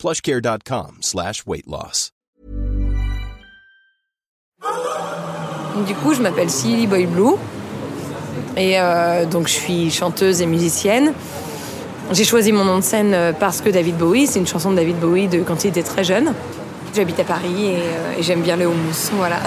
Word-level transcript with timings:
plushcare.com 0.00 0.96
slash. 1.02 1.44
Du 5.86 5.94
coup, 5.94 6.14
je 6.14 6.22
m'appelle 6.22 6.50
Silly 6.50 6.86
Boy 6.86 7.06
Blue. 7.06 7.34
Et 8.56 8.80
euh, 8.80 9.26
donc, 9.26 9.46
je 9.46 9.52
suis 9.52 9.90
chanteuse 9.90 10.40
et 10.40 10.46
musicienne. 10.46 11.12
J'ai 12.12 12.24
choisi 12.24 12.50
mon 12.50 12.64
nom 12.64 12.78
de 12.78 12.82
scène 12.82 13.12
euh, 13.14 13.32
parce 13.32 13.60
que 13.60 13.68
David 13.68 13.96
Bowie, 13.96 14.26
c'est 14.26 14.40
une 14.40 14.46
chanson 14.46 14.70
de 14.70 14.76
David 14.76 14.98
Bowie 14.98 15.28
de 15.28 15.42
quand 15.42 15.64
il 15.64 15.68
était 15.68 15.82
très 15.82 16.02
jeune. 16.02 16.32
J'habite 16.94 17.20
à 17.20 17.24
Paris 17.24 17.66
et, 17.66 17.76
euh, 17.76 18.18
et 18.18 18.22
j'aime 18.22 18.40
bien 18.40 18.56
le 18.56 18.66
houmous, 18.66 19.10
voilà. 19.12 19.38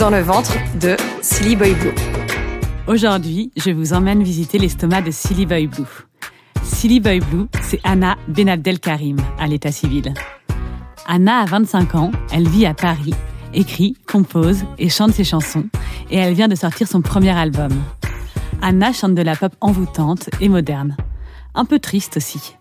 Dans 0.00 0.08
le 0.08 0.20
ventre 0.20 0.54
de 0.80 0.96
Silly 1.20 1.56
Boy 1.56 1.74
Blue. 1.74 1.94
Aujourd'hui, 2.86 3.52
je 3.54 3.70
vous 3.70 3.92
emmène 3.92 4.22
visiter 4.22 4.56
l'estomac 4.56 5.02
de 5.02 5.10
Silly 5.10 5.44
Boy 5.44 5.66
Blue. 5.66 6.06
Silly 6.62 7.00
Boy 7.00 7.20
Blue, 7.20 7.48
c'est 7.60 7.80
Anna 7.84 8.16
Benabdelkarim 8.26 9.18
à 9.38 9.46
l'état 9.46 9.70
civil. 9.70 10.14
Anna 11.06 11.40
a 11.40 11.44
25 11.44 11.94
ans, 11.96 12.12
elle 12.32 12.48
vit 12.48 12.64
à 12.64 12.72
Paris, 12.72 13.12
écrit, 13.52 13.94
compose 14.10 14.64
et 14.78 14.88
chante 14.88 15.12
ses 15.12 15.24
chansons, 15.24 15.66
et 16.10 16.16
elle 16.16 16.32
vient 16.32 16.48
de 16.48 16.54
sortir 16.54 16.88
son 16.88 17.02
premier 17.02 17.38
album. 17.38 17.72
Anna 18.62 18.94
chante 18.94 19.14
de 19.14 19.22
la 19.22 19.36
pop 19.36 19.52
envoûtante 19.60 20.30
et 20.40 20.48
moderne. 20.48 20.96
Un 21.54 21.66
peu 21.66 21.78
triste 21.78 22.16
aussi. 22.16 22.56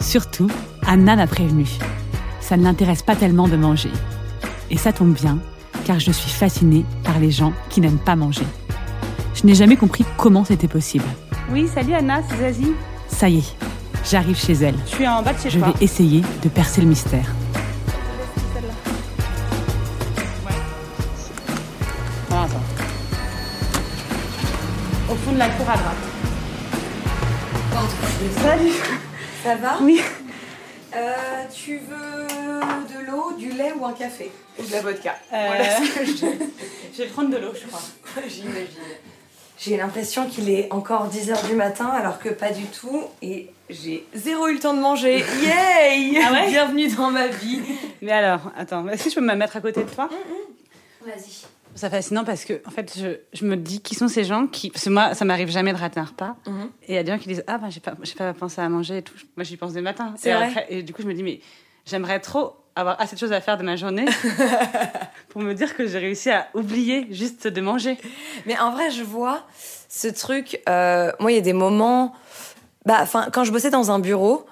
Surtout, 0.00 0.50
Anna 0.86 1.16
m'a 1.16 1.26
prévenu. 1.26 1.66
Ça 2.40 2.56
ne 2.56 2.62
l'intéresse 2.62 3.02
pas 3.02 3.14
tellement 3.14 3.46
de 3.46 3.56
manger. 3.56 3.92
Et 4.70 4.78
ça 4.78 4.94
tombe 4.94 5.12
bien, 5.12 5.38
car 5.86 6.00
je 6.00 6.10
suis 6.10 6.30
fascinée 6.30 6.84
par 7.04 7.20
les 7.20 7.30
gens 7.30 7.52
qui 7.70 7.80
n'aiment 7.80 7.98
pas 8.00 8.16
manger. 8.16 8.42
Je 9.36 9.46
n'ai 9.46 9.54
jamais 9.54 9.76
compris 9.76 10.04
comment 10.16 10.44
c'était 10.44 10.66
possible. 10.66 11.04
Oui, 11.52 11.68
salut 11.72 11.94
Anna, 11.94 12.22
c'est 12.28 12.38
Zazie. 12.38 12.72
Ça 13.06 13.28
y 13.28 13.38
est, 13.38 13.54
j'arrive 14.10 14.36
chez 14.36 14.54
elle. 14.54 14.74
Je 14.86 14.90
suis 14.96 15.06
en 15.06 15.22
bas 15.22 15.32
de 15.32 15.38
chez 15.38 15.48
Je 15.50 15.60
toi. 15.60 15.68
vais 15.78 15.84
essayer 15.84 16.22
de 16.42 16.48
percer 16.48 16.80
le 16.80 16.88
mystère. 16.88 17.26
Ah, 22.32 22.42
attends. 22.44 22.56
Au 25.08 25.14
fond 25.14 25.32
de 25.32 25.38
la 25.38 25.48
cour 25.50 25.70
à 25.70 25.76
droite. 25.76 25.96
Salut. 28.42 28.72
Ça 29.44 29.54
va? 29.54 29.78
Oui. 29.82 30.00
Euh, 30.94 31.12
tu 31.52 31.78
veux 31.78 32.26
de 32.26 33.10
l'eau, 33.10 33.32
du 33.36 33.50
lait 33.50 33.72
ou 33.78 33.84
un 33.84 33.92
café 33.92 34.30
Ou 34.58 34.62
de 34.62 34.72
la 34.72 34.80
vodka 34.82 35.16
Euh, 35.32 35.44
Voilà 35.48 35.76
ce 35.76 35.98
que 35.98 36.04
je- 36.04 36.12
Je 36.96 37.02
vais 37.02 37.08
prendre 37.08 37.30
de 37.30 37.36
l'eau, 37.36 37.52
je 37.60 37.66
crois. 37.66 37.80
j'imagine. 38.28 38.66
J'ai 39.58 39.76
l'impression 39.76 40.26
qu'il 40.28 40.48
est 40.50 40.68
encore 40.72 41.08
10h 41.08 41.46
du 41.48 41.54
matin 41.54 41.86
alors 41.88 42.18
que 42.18 42.28
pas 42.28 42.50
du 42.50 42.64
tout 42.66 43.02
et 43.22 43.50
j'ai 43.68 44.06
zéro 44.14 44.48
eu 44.48 44.54
le 44.54 44.58
temps 44.60 44.74
de 44.74 44.80
manger. 44.80 45.18
Yay 45.42 46.18
Ah 46.24 46.32
ouais 46.32 46.48
Bienvenue 46.50 46.88
dans 46.88 47.10
ma 47.10 47.26
vie. 47.26 47.60
Mais 48.02 48.12
alors, 48.12 48.52
attends, 48.56 48.86
est-ce 48.88 49.04
que 49.04 49.10
je 49.10 49.14
peux 49.16 49.20
me 49.22 49.34
mettre 49.34 49.56
à 49.56 49.60
côté 49.60 49.82
de 49.82 49.88
toi? 49.90 50.08
Vas-y. 51.04 51.46
C'est 51.76 51.90
fascinant 51.90 52.24
parce 52.24 52.44
que, 52.44 52.60
en 52.66 52.70
fait, 52.70 52.92
je, 52.98 53.18
je 53.32 53.44
me 53.44 53.56
dis 53.56 53.80
qui 53.80 53.94
sont 53.94 54.08
ces 54.08 54.24
gens 54.24 54.46
qui. 54.48 54.70
Parce 54.70 54.84
que 54.84 54.90
moi, 54.90 55.14
ça 55.14 55.24
m'arrive 55.24 55.48
jamais 55.50 55.72
de 55.72 55.78
rater 55.78 56.00
un 56.00 56.04
repas. 56.04 56.34
Mhm. 56.46 56.70
Et 56.88 56.92
il 56.92 56.94
y 56.96 56.98
a 56.98 57.02
des 57.04 57.12
gens 57.12 57.18
qui 57.18 57.28
disent 57.28 57.44
Ah, 57.46 57.58
ben, 57.58 57.70
j'ai 57.70 57.80
pas, 57.80 57.92
pas 58.18 58.32
pensé 58.34 58.60
à 58.60 58.68
manger 58.68 58.98
et 58.98 59.02
tout. 59.02 59.14
Moi, 59.36 59.44
j'y 59.44 59.56
pense 59.56 59.74
le 59.74 59.82
matin. 59.82 60.14
Et, 60.24 60.32
vrai 60.32 60.46
après- 60.48 60.66
et 60.70 60.82
du 60.82 60.92
coup, 60.92 61.02
je 61.02 61.06
me 61.06 61.14
dis 61.14 61.22
Mais 61.22 61.40
j'aimerais 61.84 62.18
trop 62.20 62.56
avoir 62.74 63.00
assez 63.00 63.14
de 63.14 63.20
choses 63.20 63.32
à 63.32 63.40
faire 63.40 63.56
de 63.56 63.62
ma 63.62 63.76
journée 63.76 64.04
pour 65.28 65.40
me 65.42 65.54
dire 65.54 65.74
que 65.76 65.86
j'ai 65.86 65.98
réussi 65.98 66.30
à 66.30 66.48
oublier 66.54 67.06
juste 67.10 67.46
de 67.46 67.60
manger. 67.60 67.98
Mais 68.46 68.58
en 68.58 68.70
vrai, 68.70 68.90
je 68.90 69.02
vois 69.02 69.46
ce 69.88 70.08
truc. 70.08 70.60
euh, 70.68 71.10
moi, 71.20 71.32
il 71.32 71.34
y 71.36 71.38
a 71.38 71.42
des 71.42 71.52
moments. 71.52 72.14
Bah, 72.84 72.98
enfin, 73.00 73.28
quand 73.32 73.44
je 73.44 73.52
bossais 73.52 73.70
dans 73.70 73.90
un 73.90 73.98
bureau, 73.98 74.46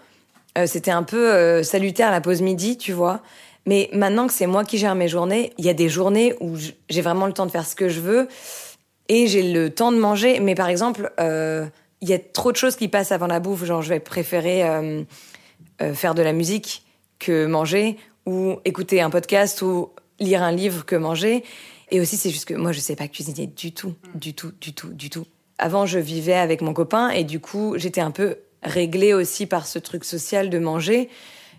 euh, 0.58 0.66
c'était 0.66 0.90
un 0.90 1.02
peu 1.02 1.32
euh, 1.32 1.62
salutaire 1.62 2.10
la 2.10 2.20
pause 2.20 2.42
midi, 2.42 2.76
tu 2.78 2.92
vois. 2.92 3.20
Mais 3.66 3.88
maintenant 3.92 4.26
que 4.26 4.32
c'est 4.32 4.46
moi 4.46 4.64
qui 4.64 4.78
gère 4.78 4.94
mes 4.94 5.08
journées, 5.08 5.52
il 5.58 5.64
y 5.64 5.70
a 5.70 5.74
des 5.74 5.88
journées 5.88 6.34
où 6.40 6.56
j'ai 6.88 7.00
vraiment 7.00 7.26
le 7.26 7.32
temps 7.32 7.46
de 7.46 7.50
faire 7.50 7.66
ce 7.66 7.74
que 7.74 7.88
je 7.88 8.00
veux 8.00 8.28
et 9.08 9.26
j'ai 9.26 9.52
le 9.52 9.70
temps 9.70 9.92
de 9.92 9.98
manger. 9.98 10.40
Mais 10.40 10.54
par 10.54 10.68
exemple, 10.68 11.12
euh, 11.20 11.66
il 12.00 12.08
y 12.08 12.12
a 12.12 12.18
trop 12.18 12.52
de 12.52 12.56
choses 12.56 12.76
qui 12.76 12.88
passent 12.88 13.12
avant 13.12 13.26
la 13.26 13.40
bouffe. 13.40 13.64
Genre, 13.64 13.82
je 13.82 13.88
vais 13.88 14.00
préférer 14.00 14.64
euh, 14.64 15.02
euh, 15.80 15.94
faire 15.94 16.14
de 16.14 16.22
la 16.22 16.32
musique 16.32 16.82
que 17.18 17.46
manger 17.46 17.96
ou 18.26 18.56
écouter 18.64 19.00
un 19.00 19.10
podcast 19.10 19.62
ou 19.62 19.90
lire 20.20 20.42
un 20.42 20.52
livre 20.52 20.84
que 20.84 20.96
manger. 20.96 21.44
Et 21.90 22.00
aussi, 22.00 22.16
c'est 22.16 22.30
juste 22.30 22.46
que 22.46 22.54
moi, 22.54 22.72
je 22.72 22.80
sais 22.80 22.96
pas 22.96 23.08
cuisiner 23.08 23.46
du 23.46 23.72
tout, 23.72 23.94
du 24.14 24.34
tout, 24.34 24.52
du 24.60 24.74
tout, 24.74 24.88
du 24.88 25.10
tout. 25.10 25.26
Avant, 25.58 25.86
je 25.86 25.98
vivais 25.98 26.34
avec 26.34 26.60
mon 26.60 26.74
copain 26.74 27.10
et 27.10 27.24
du 27.24 27.40
coup, 27.40 27.74
j'étais 27.76 28.00
un 28.00 28.10
peu 28.10 28.36
réglée 28.62 29.14
aussi 29.14 29.46
par 29.46 29.66
ce 29.66 29.78
truc 29.78 30.04
social 30.04 30.50
de 30.50 30.58
manger. 30.58 31.08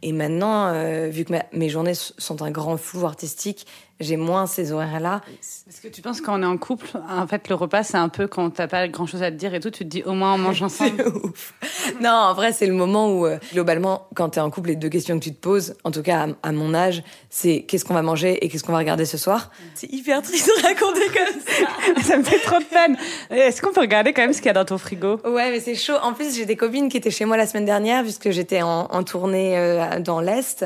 Et 0.01 0.11
maintenant, 0.11 0.67
euh, 0.67 1.07
vu 1.09 1.25
que 1.25 1.33
mes 1.53 1.69
journées 1.69 1.93
sont 1.95 2.41
un 2.41 2.51
grand 2.51 2.77
flou 2.77 3.05
artistique, 3.05 3.65
j'ai 3.99 4.17
moins 4.17 4.45
ces 4.45 4.71
horaires-là. 4.71 5.21
Parce 5.65 5.79
que 5.81 5.87
tu 5.87 6.01
penses 6.01 6.21
quand 6.21 6.39
on 6.39 6.43
est 6.43 6.45
en 6.45 6.57
couple, 6.57 6.87
en 7.09 7.27
fait, 7.27 7.47
le 7.47 7.55
repas, 7.55 7.83
c'est 7.83 7.97
un 7.97 8.09
peu 8.09 8.27
quand 8.27 8.49
t'as 8.49 8.67
pas 8.67 8.87
grand 8.87 9.05
chose 9.05 9.23
à 9.23 9.31
te 9.31 9.35
dire 9.35 9.53
et 9.53 9.59
tout, 9.59 9.69
tu 9.69 9.85
te 9.85 9.89
dis 9.89 10.03
au 10.03 10.13
moins 10.13 10.33
on 10.33 10.37
mange 10.37 10.61
ensemble. 10.61 10.93
C'est 10.97 11.07
ouf. 11.07 11.53
Non, 12.01 12.09
en 12.09 12.33
vrai, 12.33 12.51
c'est 12.51 12.67
le 12.67 12.73
moment 12.73 13.11
où, 13.11 13.25
euh, 13.25 13.37
globalement, 13.53 14.07
quand 14.15 14.29
t'es 14.29 14.39
en 14.39 14.49
couple, 14.49 14.69
les 14.69 14.75
deux 14.75 14.89
questions 14.89 15.17
que 15.17 15.23
tu 15.23 15.33
te 15.33 15.39
poses, 15.39 15.75
en 15.83 15.91
tout 15.91 16.01
cas 16.01 16.27
à, 16.27 16.49
à 16.49 16.51
mon 16.51 16.73
âge, 16.73 17.03
c'est 17.29 17.63
qu'est-ce 17.63 17.85
qu'on 17.85 17.93
va 17.93 18.01
manger 18.01 18.43
et 18.43 18.49
qu'est-ce 18.49 18.63
qu'on 18.63 18.73
va 18.73 18.79
regarder 18.79 19.05
ce 19.05 19.17
soir? 19.17 19.51
C'est 19.75 19.91
hyper 19.91 20.21
triste 20.21 20.47
de 20.47 20.61
raconter 20.63 21.07
comme 21.07 21.41
ça. 21.41 22.01
ça 22.03 22.17
me 22.17 22.23
fait 22.23 22.39
trop 22.39 22.59
de 22.59 22.65
peine. 22.65 22.97
Est-ce 23.29 23.61
qu'on 23.61 23.71
peut 23.71 23.81
regarder 23.81 24.13
quand 24.13 24.23
même 24.23 24.33
ce 24.33 24.39
qu'il 24.39 24.47
y 24.47 24.49
a 24.49 24.53
dans 24.53 24.65
ton 24.65 24.77
frigo? 24.77 25.19
Ouais, 25.23 25.51
mais 25.51 25.59
c'est 25.59 25.75
chaud. 25.75 25.95
En 26.01 26.13
plus, 26.13 26.35
j'ai 26.35 26.45
des 26.45 26.57
copines 26.57 26.89
qui 26.89 26.97
étaient 26.97 27.11
chez 27.11 27.25
moi 27.25 27.37
la 27.37 27.47
semaine 27.47 27.65
dernière, 27.65 28.03
puisque 28.03 28.31
j'étais 28.31 28.61
en, 28.61 28.87
en 28.91 29.03
tournée 29.03 29.57
euh, 29.57 29.99
dans 29.99 30.19
l'Est. 30.19 30.65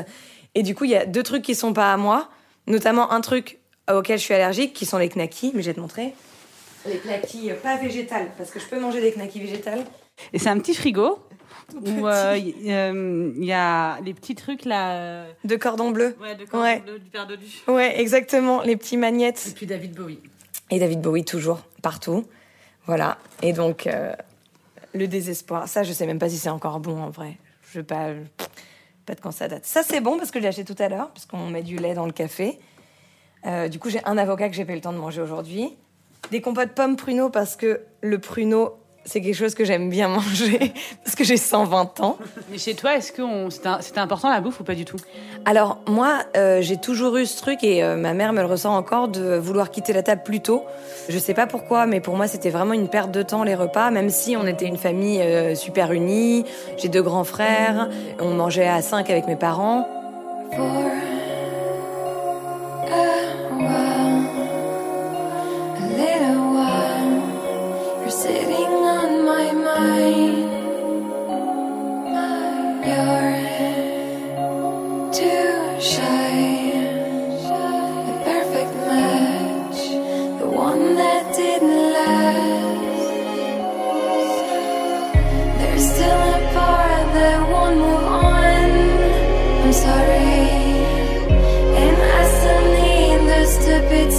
Et 0.54 0.62
du 0.62 0.74
coup, 0.74 0.84
il 0.84 0.90
y 0.90 0.96
a 0.96 1.06
deux 1.06 1.22
trucs 1.22 1.42
qui 1.42 1.54
sont 1.54 1.72
pas 1.72 1.92
à 1.92 1.96
moi, 1.96 2.28
notamment 2.70 3.12
un 3.12 3.20
truc 3.20 3.58
auquel 3.92 4.18
je 4.18 4.24
suis 4.24 4.34
allergique, 4.34 4.72
qui 4.72 4.86
sont 4.86 4.98
les 4.98 5.08
knackis, 5.08 5.52
mais 5.54 5.62
je 5.62 5.66
vais 5.68 5.74
te 5.74 5.80
montrer. 5.80 6.14
Les 6.86 6.98
knackis 7.04 7.50
euh, 7.50 7.54
pas 7.56 7.76
végétales, 7.76 8.30
parce 8.38 8.50
que 8.50 8.58
je 8.60 8.66
peux 8.66 8.80
manger 8.80 9.00
des 9.00 9.12
knackis 9.12 9.40
végétales. 9.40 9.84
Et 10.32 10.38
c'est 10.38 10.48
un 10.48 10.58
petit 10.58 10.74
frigo 10.74 11.18
où 11.74 12.06
euh, 12.08 12.36
il 12.36 12.54
euh, 12.70 13.32
il 13.36 13.44
y 13.44 13.52
a 13.52 14.00
les 14.00 14.12
petits 14.14 14.34
trucs 14.34 14.64
là. 14.64 14.92
euh, 14.92 15.32
De 15.44 15.56
cordon 15.56 15.90
bleu. 15.90 16.16
Ouais, 16.20 16.34
de 16.34 16.44
Ouais. 16.56 16.80
bleu, 16.80 16.98
du 16.98 17.10
père. 17.10 17.26
Ouais, 17.68 18.00
exactement, 18.00 18.62
les 18.62 18.76
petits 18.76 18.96
magnettes. 18.96 19.48
Et 19.50 19.54
puis 19.54 19.66
David 19.66 19.92
Bowie. 19.94 20.18
Et 20.70 20.78
David 20.78 21.00
Bowie, 21.00 21.24
toujours, 21.24 21.60
partout. 21.82 22.24
Voilà. 22.86 23.18
Et 23.42 23.52
donc, 23.52 23.86
euh, 23.86 24.12
le 24.94 25.06
désespoir. 25.08 25.68
Ça, 25.68 25.82
je 25.82 25.92
sais 25.92 26.06
même 26.06 26.18
pas 26.18 26.28
si 26.28 26.38
c'est 26.38 26.48
encore 26.48 26.80
bon, 26.80 27.00
en 27.02 27.10
vrai. 27.10 27.36
Je 27.68 27.78
sais 27.78 27.82
pas, 27.84 28.08
de 29.14 29.20
quand 29.20 29.30
ça 29.30 29.48
date. 29.48 29.64
Ça, 29.64 29.82
c'est 29.82 30.00
bon 30.00 30.18
parce 30.18 30.30
que 30.30 30.38
je 30.38 30.42
l'ai 30.42 30.48
acheté 30.48 30.64
tout 30.64 30.76
à 30.78 30.88
l'heure, 30.88 31.10
parce 31.10 31.26
qu'on 31.26 31.46
met 31.46 31.62
du 31.62 31.76
lait 31.76 31.94
dans 31.94 32.06
le 32.06 32.12
café. 32.12 32.58
Euh, 33.46 33.68
du 33.68 33.78
coup, 33.78 33.90
j'ai 33.90 34.04
un 34.04 34.18
avocat 34.18 34.48
que 34.48 34.54
j'ai 34.54 34.64
pas 34.64 34.72
eu 34.72 34.76
le 34.76 34.80
temps 34.80 34.92
de 34.92 34.98
manger 34.98 35.22
aujourd'hui. 35.22 35.76
Des 36.30 36.40
compotes 36.40 36.72
pommes 36.72 36.96
pruneaux 36.96 37.30
parce 37.30 37.56
que 37.56 37.80
le 38.02 38.18
pruneau, 38.18 38.74
c'est 39.04 39.20
quelque 39.20 39.34
chose 39.34 39.54
que 39.54 39.64
j'aime 39.64 39.88
bien 39.88 40.08
manger 40.08 40.72
parce 41.04 41.16
que 41.16 41.24
j'ai 41.24 41.36
120 41.36 42.00
ans. 42.00 42.18
Mais 42.50 42.58
chez 42.58 42.74
toi, 42.74 42.96
est-ce 42.96 43.12
que 43.12 43.22
c'était 43.80 43.98
important 43.98 44.30
la 44.30 44.40
bouffe 44.40 44.60
ou 44.60 44.64
pas 44.64 44.74
du 44.74 44.84
tout? 44.84 44.98
Alors 45.44 45.78
moi, 45.86 46.20
euh, 46.36 46.60
j'ai 46.60 46.76
toujours 46.76 47.16
eu 47.16 47.26
ce 47.26 47.38
truc 47.38 47.64
et 47.64 47.82
euh, 47.82 47.96
ma 47.96 48.14
mère 48.14 48.32
me 48.32 48.40
le 48.40 48.46
ressent 48.46 48.76
encore 48.76 49.08
de 49.08 49.36
vouloir 49.36 49.70
quitter 49.70 49.92
la 49.92 50.02
table 50.02 50.22
plus 50.24 50.40
tôt. 50.40 50.64
Je 51.08 51.18
sais 51.18 51.34
pas 51.34 51.46
pourquoi, 51.46 51.86
mais 51.86 52.00
pour 52.00 52.16
moi 52.16 52.26
c'était 52.26 52.50
vraiment 52.50 52.74
une 52.74 52.88
perte 52.88 53.10
de 53.10 53.22
temps 53.22 53.42
les 53.42 53.54
repas, 53.54 53.90
même 53.90 54.10
si 54.10 54.36
on 54.36 54.46
était 54.46 54.66
une 54.66 54.78
famille 54.78 55.20
euh, 55.22 55.54
super 55.54 55.92
unie. 55.92 56.44
J'ai 56.76 56.88
deux 56.88 57.02
grands 57.02 57.24
frères, 57.24 57.88
on 58.20 58.34
mangeait 58.34 58.68
à 58.68 58.82
cinq 58.82 59.10
avec 59.10 59.26
mes 59.26 59.36
parents. 59.36 59.88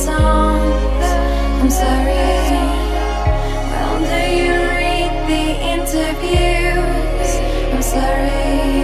Songs. 0.05 1.05
I'm 1.61 1.69
sorry. 1.69 2.27
Well, 3.71 3.97
do 4.11 4.21
you 4.39 4.53
read 4.79 5.13
the 5.27 5.45
interviews? 5.75 7.31
I'm 7.73 7.81
sorry. 7.81 8.83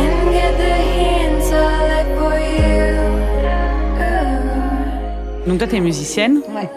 And 0.00 0.32
get 0.32 0.52
the 0.58 0.74
hints 0.96 1.48
I 1.52 1.54
left 1.90 2.12
for 2.18 2.36
you. 2.58 2.84
Ooh. 5.44 5.48
Donc 5.48 5.58
toi, 5.58 5.66
tu 5.68 5.76
es 5.76 5.80
musicienne. 5.80 6.40
Ouais. 6.54 6.68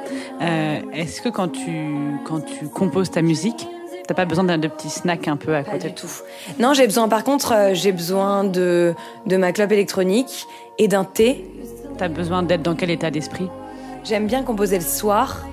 Euh, 0.42 0.80
Est-ce 0.94 1.22
que 1.22 1.30
quand 1.30 1.48
tu, 1.50 2.18
quand 2.26 2.42
tu 2.42 2.68
composes 2.68 3.12
ta 3.12 3.22
musique, 3.22 3.68
t'as 4.08 4.14
pas 4.14 4.26
besoin 4.26 4.44
d'un 4.44 4.58
de 4.58 4.68
petits 4.68 4.90
snacks 4.90 5.28
un 5.28 5.38
peu 5.38 5.56
à 5.56 5.64
Pas 5.64 5.72
côté 5.74 5.90
du 5.90 5.96
tout. 5.96 6.08
Non, 6.60 6.74
j'ai 6.74 6.86
besoin, 6.86 7.08
par 7.08 7.24
contre, 7.24 7.54
euh, 7.54 7.74
j'ai 7.74 7.92
besoin 7.92 8.44
de, 8.44 8.94
de 9.26 9.38
ma 9.38 9.52
clope 9.54 9.72
électronique 9.72 10.46
et 10.78 10.88
d'un 10.88 11.04
thé. 11.06 11.46
T'as 11.98 12.08
besoin 12.08 12.44
d'être 12.44 12.64
dans 12.64 12.76
quel 12.76 12.90
état 12.90 13.12
d'esprit? 13.12 13.50
J'aime 14.04 14.28
bien 14.28 14.44
composer 14.44 14.78
le 14.78 14.84
soir, 14.84 15.46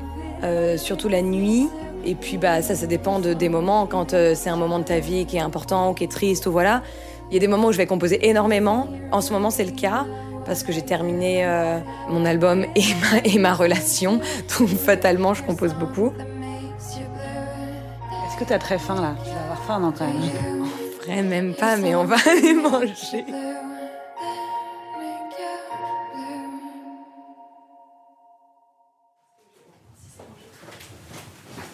euh, 0.43 0.77
surtout 0.77 1.09
la 1.09 1.23
nuit. 1.23 1.69
Et 2.05 2.15
puis, 2.15 2.39
bah, 2.39 2.63
ça, 2.63 2.75
ça 2.75 2.87
dépend 2.87 3.19
de, 3.19 3.35
des 3.35 3.49
moments. 3.49 3.87
Quand 3.87 4.15
euh, 4.15 4.35
c'est 4.35 4.49
un 4.51 4.57
moment 4.57 4.79
de 4.79 4.85
ta 4.85 5.01
vie 5.01 5.27
qui 5.27 5.37
est 5.37 5.41
important 5.41 5.91
ou 5.91 5.95
qui 5.95 6.05
est 6.05 6.11
triste 6.11 6.47
ou 6.47 6.53
voilà. 6.53 6.83
Il 7.31 7.35
y 7.35 7.37
a 7.37 7.41
des 7.41 7.47
moments 7.47 7.69
où 7.69 7.73
je 7.73 7.77
vais 7.77 7.87
composer 7.87 8.29
énormément. 8.29 8.89
En 9.13 9.21
ce 9.21 9.33
moment, 9.33 9.51
c'est 9.51 9.65
le 9.65 9.73
cas. 9.73 10.07
Parce 10.47 10.63
que 10.63 10.73
j'ai 10.73 10.83
terminé 10.83 11.45
euh, 11.45 11.79
mon 12.09 12.25
album 12.25 12.65
et 12.75 12.83
ma, 13.03 13.19
et 13.25 13.39
ma 13.39 13.55
relation. 13.55 14.21
Donc, 14.59 14.69
fatalement, 14.69 15.35
je 15.35 15.43
compose 15.43 15.75
beaucoup. 15.75 16.13
Est-ce 18.27 18.39
que 18.39 18.45
t'as 18.49 18.59
très 18.59 18.79
faim 18.79 19.01
là? 19.01 19.15
Tu 19.23 19.31
vas 19.31 19.43
avoir 19.43 19.63
faim 19.65 19.81
non 19.81 19.93
quand 19.97 20.07
même. 20.07 20.65
Vrai, 21.05 21.23
même 21.23 21.55
pas, 21.55 21.77
mais 21.77 21.95
on 21.95 22.05
va 22.05 22.17
aller 22.27 22.55
manger. 22.55 23.25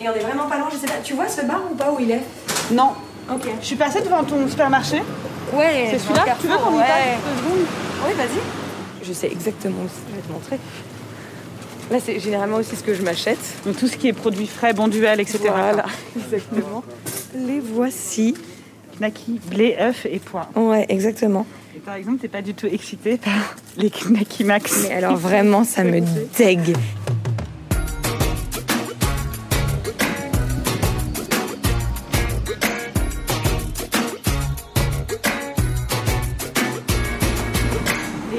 Et 0.01 0.09
on 0.09 0.15
est 0.15 0.21
vraiment 0.21 0.47
pas 0.47 0.59
loin, 0.59 0.69
je 0.73 0.77
sais 0.77 0.87
pas. 0.87 0.99
Tu 1.03 1.15
vois 1.15 1.29
ce 1.29 1.43
bar 1.43 1.63
ou 1.71 1.75
pas 1.75 1.91
où 1.93 1.97
il 2.01 2.11
est? 2.11 2.23
Non. 2.73 2.91
Ok. 3.33 3.49
Je 3.61 3.67
suis 3.67 3.77
passée 3.77 4.01
devant 4.03 4.23
ton 4.25 4.47
supermarché. 4.49 5.03
Ouais, 5.53 5.89
C'est 5.91 5.99
celui-là 5.99 6.37
Tu 6.41 6.49
veux 6.49 6.57
qu'on 6.59 6.73
y 6.75 6.79
ouais. 6.79 6.85
passe 6.85 7.19
deux 7.25 7.49
secondes? 7.49 7.67
Oui, 8.07 8.13
vas-y. 8.17 9.07
Je 9.07 9.13
sais 9.13 9.29
exactement 9.31 9.77
où 9.85 9.89
c'est, 9.89 10.11
je 10.11 10.17
vais 10.17 10.23
te 10.27 10.33
montrer. 10.33 10.59
Là, 11.91 11.99
c'est 12.05 12.19
généralement 12.19 12.57
aussi 12.57 12.75
ce 12.77 12.83
que 12.83 12.95
je 12.95 13.03
m'achète. 13.03 13.39
Donc 13.65 13.77
tout 13.79 13.87
ce 13.87 13.97
qui 13.97 14.09
est 14.09 14.13
produits 14.13 14.49
frais, 14.49 14.73
bon 14.73 14.89
duel, 14.89 15.21
etc. 15.21 15.39
Voilà, 15.45 15.85
exactement. 16.17 16.83
Les 17.35 17.61
voici. 17.61 18.35
Knacky, 18.99 19.41
blé, 19.51 19.77
œuf 19.79 20.07
et 20.07 20.19
pois. 20.19 20.49
Ouais, 20.57 20.87
exactement. 20.89 21.47
Et 21.77 21.79
par 21.81 21.95
exemple, 21.95 22.19
t'es 22.19 22.29
pas 22.29 22.43
du 22.43 22.55
tout 22.55 22.67
excitée 22.67 23.19
par 23.19 23.55
les 23.77 23.91
Knacky 23.91 24.43
Max. 24.43 24.85
Mais 24.89 24.95
alors 24.95 25.17
vraiment, 25.17 25.65
ça 25.65 25.85
me 25.85 26.01
dégue. 26.39 26.77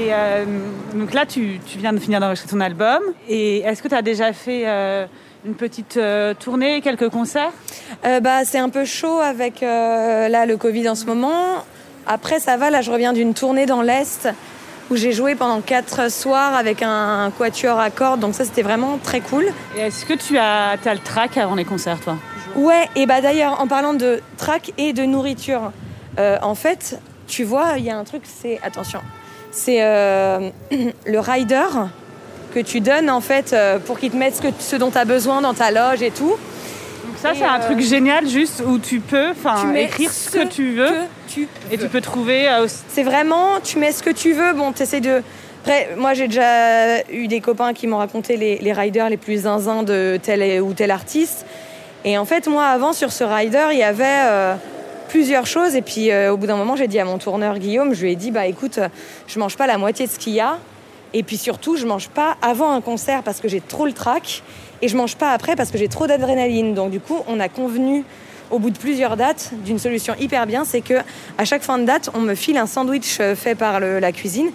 Et 0.08 0.14
euh, 0.14 0.46
donc 0.94 1.14
là, 1.14 1.26
tu, 1.26 1.60
tu 1.66 1.80
viens 1.80 1.92
de 1.92 2.00
finir 2.00 2.22
d'enregistrer 2.22 2.50
ton 2.50 2.62
album. 2.62 3.02
Et 3.28 3.60
est-ce 3.60 3.84
que 3.84 3.90
tu 3.90 3.96
as 3.96 4.02
déjà 4.02 4.32
fait 4.32 4.64
euh, 4.66 5.06
une 5.46 5.56
petite 5.56 5.98
euh, 5.98 6.34
tournée, 6.34 6.80
quelques 6.80 7.10
concerts? 7.10 7.52
Bah, 8.22 8.46
c'est 8.46 8.58
un 8.58 8.70
peu 8.70 8.86
chaud 8.86 9.20
avec 9.20 9.62
là 9.62 10.46
le 10.46 10.56
Covid 10.56 10.88
en 10.88 10.96
ce 10.96 11.06
moment. 11.06 11.66
Après, 12.06 12.40
ça 12.40 12.56
va. 12.56 12.70
Là, 12.70 12.80
je 12.82 12.90
reviens 12.90 13.12
d'une 13.12 13.34
tournée 13.34 13.66
dans 13.66 13.82
l'est 13.82 14.30
où 14.90 14.96
j'ai 14.96 15.12
joué 15.12 15.36
pendant 15.36 15.60
quatre 15.60 16.10
soirs 16.10 16.56
avec 16.56 16.82
un 16.82 17.30
quatuor 17.38 17.78
à 17.78 17.90
cordes. 17.90 18.22
Donc 18.22 18.34
ça, 18.34 18.46
c'était 18.46 18.62
vraiment 18.62 18.98
très 19.04 19.20
cool. 19.20 19.48
Et 19.76 19.82
est-ce 19.82 20.06
que 20.06 20.14
tu 20.14 20.38
as, 20.38 20.78
as 20.86 20.94
le 20.94 21.02
track 21.02 21.36
avant 21.36 21.56
les 21.56 21.66
concerts, 21.66 22.00
toi? 22.00 22.16
Ouais. 22.56 22.88
Et 22.96 23.06
bah 23.06 23.20
d'ailleurs, 23.20 23.60
en 23.60 23.68
parlant 23.68 23.94
de 23.94 24.22
track 24.38 24.72
et 24.78 24.94
de 24.94 25.04
nourriture, 25.04 25.74
en 26.18 26.56
fait, 26.56 26.98
tu 27.28 27.44
vois, 27.44 27.74
il 27.78 27.84
y 27.84 27.90
a 27.90 27.98
un 27.98 28.06
truc. 28.06 28.22
C'est 28.24 28.62
attention. 28.64 29.02
C'est 29.52 29.82
euh, 29.82 30.50
le 31.06 31.20
rider 31.20 31.68
que 32.54 32.60
tu 32.60 32.80
donnes 32.80 33.10
en 33.10 33.22
fait 33.22 33.54
euh, 33.54 33.80
pour 33.80 34.00
qu'il 34.00 34.12
te 34.12 34.18
mette 34.18 34.36
ce, 34.36 34.42
que, 34.42 34.48
ce 34.60 34.76
dont 34.76 34.92
tu 34.92 34.98
as 34.98 35.06
besoin 35.06 35.42
dans 35.42 35.54
ta 35.54 35.72
loge 35.72 36.02
et 36.02 36.12
tout. 36.12 36.36
Donc 37.06 37.18
ça, 37.18 37.32
c'est 37.34 37.46
un 37.46 37.60
euh, 37.60 37.66
truc 37.66 37.80
génial, 37.80 38.28
juste 38.28 38.64
où 38.66 38.80
tu 38.80 39.00
peux 39.00 39.32
Tu 39.62 39.80
écrire 39.80 40.12
ce 40.12 40.30
que 40.30 40.46
tu 40.46 40.74
veux. 40.74 40.88
que 40.88 41.32
tu 41.34 41.48
Et 41.72 41.78
tu 41.78 41.88
peux 41.88 42.02
trouver 42.02 42.48
euh, 42.50 42.68
C'est 42.90 43.04
vraiment, 43.04 43.60
tu 43.64 43.80
mets 43.80 43.92
ce 43.92 44.04
que 44.04 44.10
tu 44.10 44.34
veux. 44.34 44.54
Bon, 44.54 44.72
t'essaies 44.72 45.02
de. 45.02 45.22
Après, 45.62 45.90
moi, 45.98 46.14
j'ai 46.14 46.28
déjà 46.28 47.04
eu 47.10 47.28
des 47.28 47.42
copains 47.42 47.74
qui 47.74 47.88
m'ont 47.88 47.98
raconté 47.98 48.38
les, 48.38 48.58
les 48.60 48.74
riders 48.74 49.10
les 49.10 49.18
plus 49.18 49.44
zinzins 49.44 49.84
de 49.84 50.20
tel 50.22 50.62
ou 50.62 50.74
tel 50.74 50.92
artiste. 50.92 51.46
Et 52.06 52.18
en 52.18 52.26
fait, 52.26 52.48
moi, 52.48 52.66
avant, 52.66 52.94
sur 52.94 53.12
ce 53.12 53.24
rider, 53.24 53.68
il 53.72 53.80
y 53.80 53.84
avait 53.84 54.06
euh, 54.06 54.56
plusieurs 55.08 55.46
choses. 55.46 55.76
Et 55.76 55.82
puis, 55.82 56.12
euh, 56.12 56.34
au 56.34 56.38
bout 56.38 56.48
d'un 56.48 56.56
moment, 56.56 56.76
j'ai 56.76 56.88
dit 56.88 57.00
à 57.00 57.06
mon 57.06 57.18
tourneur 57.18 57.60
Guillaume, 57.60 57.94
je 57.94 58.04
lui 58.04 58.12
ai 58.12 58.16
dit, 58.16 58.32
bah 58.32 58.46
écoute, 58.46 58.78
euh, 58.78 58.90
je 59.28 59.40
mange 59.40 59.58
pas 59.58 59.68
la 59.68 59.78
moitié 59.78 60.08
de 60.08 60.12
ce 60.12 60.20
qu'il 60.20 60.34
y 60.34 60.40
a. 60.40 60.58
Et 61.14 61.24
puis 61.24 61.38
surtout, 61.38 61.78
je 61.78 61.86
mange 61.86 62.10
pas 62.10 62.38
avant 62.42 62.72
un 62.72 62.82
concert 62.82 63.24
parce 63.24 63.40
que 63.40 63.48
j'ai 63.48 63.62
trop 63.62 63.86
le 63.86 63.94
trac. 63.94 64.44
Et 64.82 64.88
je 64.88 64.98
mange 64.98 65.16
pas 65.16 65.32
après 65.32 65.56
parce 65.56 65.72
que 65.72 65.78
j'ai 65.78 65.88
trop 65.88 66.06
d'adrénaline. 66.08 66.74
Donc, 66.74 66.92
du 66.92 67.00
coup, 67.00 67.20
on 67.28 67.40
a 67.40 67.50
convenu 67.50 68.04
au 68.52 68.60
bout 68.60 68.70
de 68.70 68.78
plusieurs 68.78 69.18
dates 69.18 69.52
d'une 69.66 69.80
solution 69.80 70.14
hyper 70.20 70.46
bien, 70.46 70.64
c'est 70.64 70.80
que 70.80 70.94
à 71.38 71.44
chaque 71.44 71.64
fin 71.64 71.80
de 71.80 71.84
date, 71.84 72.10
on 72.14 72.22
me 72.22 72.34
file 72.34 72.58
un 72.58 72.66
sandwich 72.66 73.18
euh, 73.20 73.36
fait 73.36 73.56
par 73.56 73.82
la 73.82 74.12
cuisine 74.14 74.52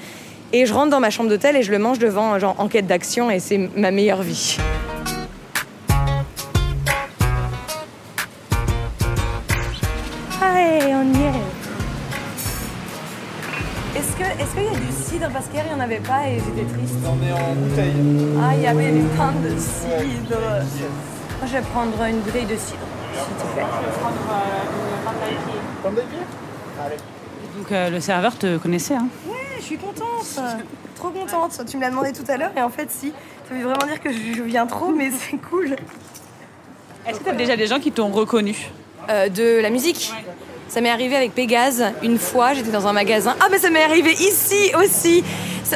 et 0.53 0.67
je 0.67 0.75
rentre 0.75 0.91
dans 0.91 1.01
ma 1.01 1.11
chambre 1.11 1.29
d'hôtel 1.29 1.57
et 1.57 1.63
je 1.63 1.71
le 1.71 1.79
mange 1.79 1.99
devant 1.99 2.39
genre 2.39 2.55
enquête 2.59 2.87
d'action 2.87 3.31
et 3.31 3.39
c'est 3.39 3.59
ma 3.77 3.91
meilleure 3.91 4.23
vie. 4.23 4.59
Cidre 15.23 15.33
parce 15.33 15.49
qu'hier 15.49 15.65
il 15.67 15.75
n'y 15.75 15.81
en 15.81 15.85
avait 15.85 16.01
pas 16.01 16.29
et 16.29 16.35
j'étais 16.35 16.69
triste. 16.73 16.95
On 17.05 17.27
est 17.27 17.33
en 17.33 17.55
bouteille. 17.55 17.93
Ah, 18.41 18.55
il 18.55 18.63
y 18.63 18.67
avait 18.67 18.93
des 18.93 19.03
pintes 19.17 19.43
de 19.43 19.59
cidre. 19.59 20.39
Moi, 20.39 21.47
je 21.47 21.53
vais 21.53 21.63
prendre 21.63 22.03
une 22.05 22.21
bouteille 22.21 22.47
de 22.47 22.57
cidre, 22.57 22.79
s'il 23.15 23.35
te 23.35 23.53
plaît. 23.53 23.65
Pomme 25.83 25.95
de 25.95 26.01
pied 26.01 26.19
Allez. 26.85 26.97
Donc 27.57 27.73
euh, 27.73 27.91
le 27.91 28.01
serveur 28.01 28.37
te 28.39 28.57
connaissait. 28.59 28.95
Hein. 28.95 29.09
Ouais, 29.27 29.37
je 29.59 29.63
suis 29.63 29.77
contente. 29.77 30.41
Trop 30.97 31.11
contente. 31.11 31.61
Tu 31.67 31.77
me 31.77 31.83
l'as 31.83 31.91
demandé 31.91 32.13
tout 32.13 32.25
à 32.29 32.37
l'heure 32.37 32.53
et 32.57 32.63
en 32.63 32.71
fait, 32.71 32.91
si. 32.91 33.13
Ça 33.49 33.55
veut 33.55 33.65
vraiment 33.65 33.87
dire 33.87 34.01
que 34.01 34.11
je 34.13 34.43
viens 34.43 34.67
trop, 34.67 34.91
mais 34.91 35.11
c'est 35.19 35.37
cool. 35.37 35.77
Est-ce 37.07 37.19
que 37.19 37.25
tu 37.25 37.31
as 37.31 37.35
déjà 37.35 37.57
des 37.57 37.67
gens 37.67 37.81
qui 37.81 37.91
t'ont 37.91 38.09
reconnu? 38.09 38.71
Euh, 39.11 39.29
de 39.29 39.61
la 39.61 39.71
musique? 39.71 40.13
Ça 40.73 40.81
m'est 40.81 40.89
arrivé 40.89 41.15
avec 41.17 41.35
Pégase 41.35 41.85
une 42.03 42.19
fois, 42.19 42.55
j'étais 42.55 42.71
dans 42.71 42.87
un 42.87 42.95
magasin. 42.95 43.37
Ah, 43.41 43.49
mais 43.51 43.59
ça 43.59 43.69
m'est 43.69 43.83
arrivé 43.83 44.13
ici 44.13 44.73
aussi 44.83 45.23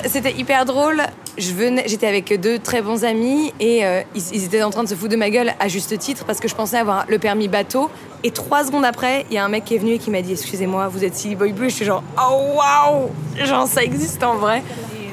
C'était 0.06 0.32
hyper 0.32 0.64
drôle. 0.64 1.02
J'étais 1.36 2.06
avec 2.06 2.40
deux 2.40 2.58
très 2.58 2.80
bons 2.80 3.04
amis 3.04 3.52
et 3.60 3.84
euh, 3.84 4.00
ils, 4.14 4.22
ils 4.32 4.44
étaient 4.46 4.62
en 4.62 4.70
train 4.70 4.84
de 4.84 4.88
se 4.88 4.94
foutre 4.94 5.10
de 5.10 5.16
ma 5.16 5.28
gueule 5.28 5.52
à 5.60 5.68
juste 5.68 5.98
titre 5.98 6.24
parce 6.24 6.40
que 6.40 6.48
je 6.48 6.54
pensais 6.54 6.78
avoir 6.78 7.04
le 7.10 7.18
permis 7.18 7.46
bateau. 7.46 7.90
Et 8.24 8.30
trois 8.30 8.64
secondes 8.64 8.86
après, 8.86 9.26
il 9.30 9.34
y 9.34 9.38
a 9.38 9.44
un 9.44 9.50
mec 9.50 9.66
qui 9.66 9.74
est 9.74 9.78
venu 9.78 9.92
et 9.92 9.98
qui 9.98 10.10
m'a 10.10 10.22
dit 10.22 10.32
Excusez-moi, 10.32 10.88
vous 10.88 11.04
êtes 11.04 11.14
Silly 11.14 11.34
Boy 11.34 11.52
Blue. 11.52 11.68
Je 11.68 11.74
suis 11.74 11.84
genre 11.84 12.02
Oh 12.18 12.54
waouh 12.56 13.10
Genre, 13.44 13.66
ça 13.66 13.82
existe 13.82 14.24
en 14.24 14.36
vrai. 14.36 14.62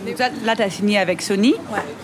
Donc 0.05 0.19
là, 0.45 0.55
tu 0.55 0.61
as 0.61 0.69
signé 0.69 0.97
avec 0.97 1.21
Sony. 1.21 1.55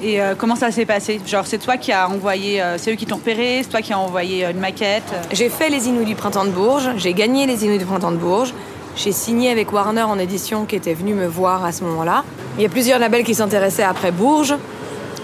Et 0.01 0.21
euh, 0.21 0.33
comment 0.37 0.55
ça 0.55 0.71
s'est 0.71 0.85
passé? 0.85 1.19
Genre, 1.25 1.45
c'est 1.45 1.57
toi 1.57 1.77
qui 1.77 1.91
as 1.91 2.09
envoyé, 2.09 2.61
euh, 2.61 2.77
c'est 2.77 2.91
eux 2.91 2.95
qui 2.95 3.05
t'ont 3.05 3.17
repéré, 3.17 3.59
c'est 3.61 3.69
toi 3.69 3.81
qui 3.81 3.91
as 3.91 3.99
envoyé 3.99 4.45
euh, 4.45 4.51
une 4.51 4.59
maquette. 4.59 5.03
J'ai 5.31 5.49
fait 5.49 5.69
les 5.69 5.87
Inouïs 5.87 6.05
du 6.05 6.15
Printemps 6.15 6.45
de 6.45 6.51
Bourges, 6.51 6.89
j'ai 6.97 7.13
gagné 7.13 7.45
les 7.45 7.65
Inouïs 7.65 7.79
du 7.79 7.85
Printemps 7.85 8.11
de 8.11 8.17
Bourges, 8.17 8.53
j'ai 8.95 9.11
signé 9.11 9.51
avec 9.51 9.73
Warner 9.73 10.03
en 10.03 10.17
édition 10.17 10.65
qui 10.65 10.75
était 10.77 10.93
venu 10.93 11.13
me 11.13 11.27
voir 11.27 11.65
à 11.65 11.71
ce 11.71 11.83
moment-là. 11.83 12.23
Il 12.57 12.63
y 12.63 12.65
a 12.65 12.69
plusieurs 12.69 12.99
labels 12.99 13.23
qui 13.23 13.35
s'intéressaient 13.35 13.83
après 13.83 14.11
Bourges. 14.11 14.55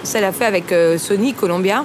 Ça 0.04 0.22
l'a 0.22 0.32
fait 0.32 0.46
avec 0.46 0.74
Sony, 0.98 1.34
Columbia. 1.34 1.84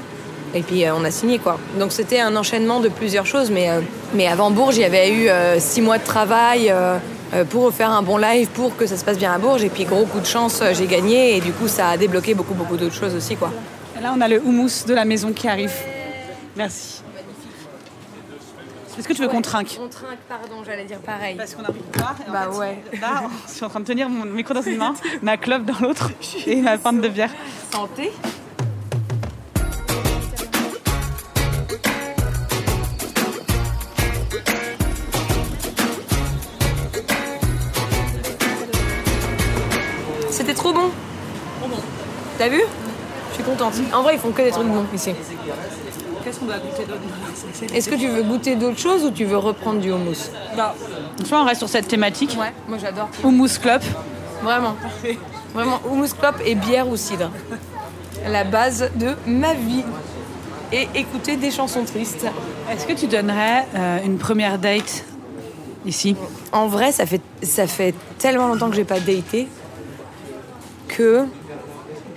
Et 0.54 0.62
puis 0.62 0.84
on 0.94 1.04
a 1.04 1.10
signé 1.10 1.38
quoi. 1.38 1.58
Donc 1.78 1.90
c'était 1.90 2.20
un 2.20 2.36
enchaînement 2.36 2.80
de 2.80 2.88
plusieurs 2.88 3.26
choses, 3.26 3.50
mais, 3.50 3.70
mais 4.14 4.26
avant 4.28 4.50
Bourges, 4.50 4.76
il 4.76 4.82
y 4.82 4.84
avait 4.84 5.10
eu 5.10 5.28
six 5.58 5.80
mois 5.80 5.98
de 5.98 6.04
travail 6.04 6.72
pour 7.48 7.72
faire 7.72 7.90
un 7.90 8.02
bon 8.02 8.16
live, 8.16 8.48
pour 8.48 8.76
que 8.76 8.86
ça 8.86 8.96
se 8.96 9.04
passe 9.04 9.18
bien 9.18 9.32
à 9.32 9.38
Bourges. 9.38 9.62
Et 9.64 9.68
puis 9.70 9.84
gros 9.84 10.04
coup 10.06 10.20
de 10.20 10.26
chance, 10.26 10.60
euh, 10.62 10.72
j'ai 10.74 10.86
gagné 10.86 11.36
et 11.36 11.40
du 11.40 11.52
coup 11.52 11.68
ça 11.68 11.88
a 11.90 11.96
débloqué 11.96 12.34
beaucoup 12.34 12.54
beaucoup 12.54 12.76
d'autres 12.76 12.94
choses 12.94 13.14
aussi 13.14 13.36
quoi. 13.36 13.50
Et 13.98 14.02
là, 14.02 14.12
on 14.16 14.20
a 14.20 14.28
le 14.28 14.40
houmous 14.42 14.84
de 14.86 14.94
la 14.94 15.04
maison 15.04 15.32
qui 15.32 15.46
arrive. 15.48 15.72
Merci. 16.56 17.02
Est-ce 18.98 19.08
que 19.08 19.12
tu 19.14 19.22
veux 19.22 19.28
qu'on 19.28 19.40
trinque 19.40 19.78
On 19.82 19.88
trinque, 19.88 20.18
pardon, 20.28 20.62
j'allais 20.66 20.84
dire 20.84 20.98
pareil. 20.98 21.34
Parce 21.36 21.54
qu'on 21.54 21.62
a 21.62 21.70
pris 21.70 21.80
en 22.28 22.32
Bah 22.32 22.48
fait, 22.52 22.58
ouais. 22.58 22.82
Là, 23.00 23.22
je 23.48 23.52
suis 23.54 23.64
en 23.64 23.68
train 23.68 23.80
de 23.80 23.84
tenir 23.86 24.08
mon 24.10 24.24
micro 24.26 24.52
dans 24.52 24.62
une 24.62 24.76
main, 24.76 24.94
ma 25.22 25.36
clope 25.36 25.64
dans 25.64 25.78
l'autre 25.80 26.10
et 26.46 26.56
ma 26.56 26.76
pinte 26.76 27.00
de 27.00 27.08
bière. 27.08 27.30
Santé. 27.72 28.12
T'as 42.40 42.48
vu 42.48 42.62
Je 43.28 43.34
suis 43.34 43.44
contente. 43.44 43.74
En 43.92 44.02
vrai, 44.02 44.14
ils 44.14 44.18
font 44.18 44.30
que 44.30 44.40
des 44.40 44.50
trucs 44.50 44.66
bons 44.66 44.86
ici. 44.94 45.12
Qu'est-ce 46.24 46.40
qu'on 46.40 46.46
doit 46.46 46.56
goûter 46.56 46.86
d'autre 46.86 47.74
Est-ce 47.74 47.90
que 47.90 47.96
tu 47.96 48.08
veux 48.08 48.22
goûter 48.22 48.56
d'autres 48.56 48.78
choses 48.78 49.04
ou 49.04 49.10
tu 49.10 49.26
veux 49.26 49.36
reprendre 49.36 49.78
du 49.78 49.92
houmous 49.92 50.30
Je 51.18 51.26
vois, 51.26 51.42
on 51.42 51.44
reste 51.44 51.58
sur 51.58 51.68
cette 51.68 51.86
thématique. 51.86 52.38
Ouais, 52.40 52.54
moi 52.66 52.78
j'adore. 52.80 53.10
Hummus 53.22 53.58
Club. 53.60 53.82
Vraiment. 54.42 54.74
Vraiment, 55.52 55.80
houmous 55.84 56.14
clope 56.18 56.40
et 56.46 56.54
bière 56.54 56.88
ou 56.88 56.96
cidre. 56.96 57.30
La 58.26 58.44
base 58.44 58.90
de 58.94 59.16
ma 59.26 59.52
vie. 59.52 59.84
Et 60.72 60.88
écouter 60.94 61.36
des 61.36 61.50
chansons 61.50 61.84
tristes. 61.84 62.24
Est-ce 62.70 62.86
que 62.86 62.94
tu 62.94 63.06
donnerais 63.06 63.66
euh, 63.74 63.98
une 64.02 64.16
première 64.16 64.58
date 64.58 65.04
ici? 65.84 66.16
En 66.52 66.68
vrai, 66.68 66.90
ça 66.90 67.04
fait, 67.04 67.20
ça 67.42 67.66
fait 67.66 67.94
tellement 68.18 68.48
longtemps 68.48 68.70
que 68.70 68.76
j'ai 68.76 68.84
pas 68.84 69.00
daté 69.00 69.46
que 70.88 71.26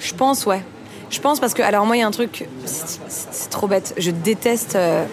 je 0.04 0.14
pense, 0.14 0.46
ouais. 0.46 0.62
Je 1.10 1.20
pense 1.20 1.40
parce 1.40 1.54
que, 1.54 1.62
alors 1.62 1.86
moi, 1.86 1.96
il 1.96 2.00
y 2.00 2.04
a 2.04 2.08
un 2.08 2.12
truc, 2.12 2.48
c'est 2.66 3.50
trop 3.50 3.68
bête. 3.68 3.94
Je 3.98 4.12
déteste 4.12 4.76
euh, 4.76 5.06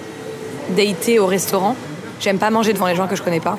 dater 0.71 1.19
au 1.19 1.27
restaurant. 1.27 1.77
J'aime 2.21 2.39
pas 2.39 2.51
manger 2.51 2.73
devant 2.73 2.87
les 2.87 2.97
gens 2.97 3.07
que 3.07 3.17
je 3.17 3.23
connais 3.23 3.41
pas. 3.41 3.59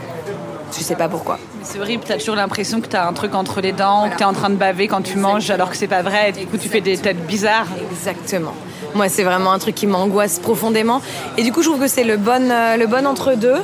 Je 0.75 0.83
sais 0.83 0.95
pas 0.95 1.09
pourquoi. 1.09 1.38
C'est 1.63 1.79
horrible, 1.79 2.03
t'as 2.07 2.17
toujours 2.17 2.35
l'impression 2.35 2.81
que 2.81 2.88
t'as 2.88 3.07
un 3.07 3.13
truc 3.13 3.35
entre 3.35 3.61
les 3.61 3.71
dents, 3.71 4.09
que 4.09 4.17
t'es 4.17 4.23
en 4.23 4.33
train 4.33 4.50
de 4.50 4.55
baver 4.55 4.88
quand 4.88 5.01
tu 5.01 5.17
manges 5.17 5.51
alors 5.51 5.69
que 5.69 5.77
c'est 5.77 5.88
pas 5.88 6.01
vrai, 6.01 6.29
et 6.29 6.31
du 6.31 6.47
coup 6.47 6.57
tu 6.57 6.69
fais 6.69 6.81
des 6.81 6.97
têtes 6.97 7.25
bizarres. 7.27 7.67
Exactement. 7.91 8.53
Moi, 8.95 9.07
c'est 9.07 9.23
vraiment 9.23 9.51
un 9.53 9.59
truc 9.59 9.75
qui 9.75 9.88
m'angoisse 9.88 10.39
profondément. 10.39 11.01
Et 11.38 11.43
du 11.43 11.51
coup, 11.51 11.61
je 11.61 11.69
trouve 11.69 11.79
que 11.79 11.88
c'est 11.88 12.03
le 12.03 12.17
bon, 12.17 12.50
euh, 12.51 12.75
le 12.75 12.88
bon 12.88 13.07
entre-deux. 13.07 13.61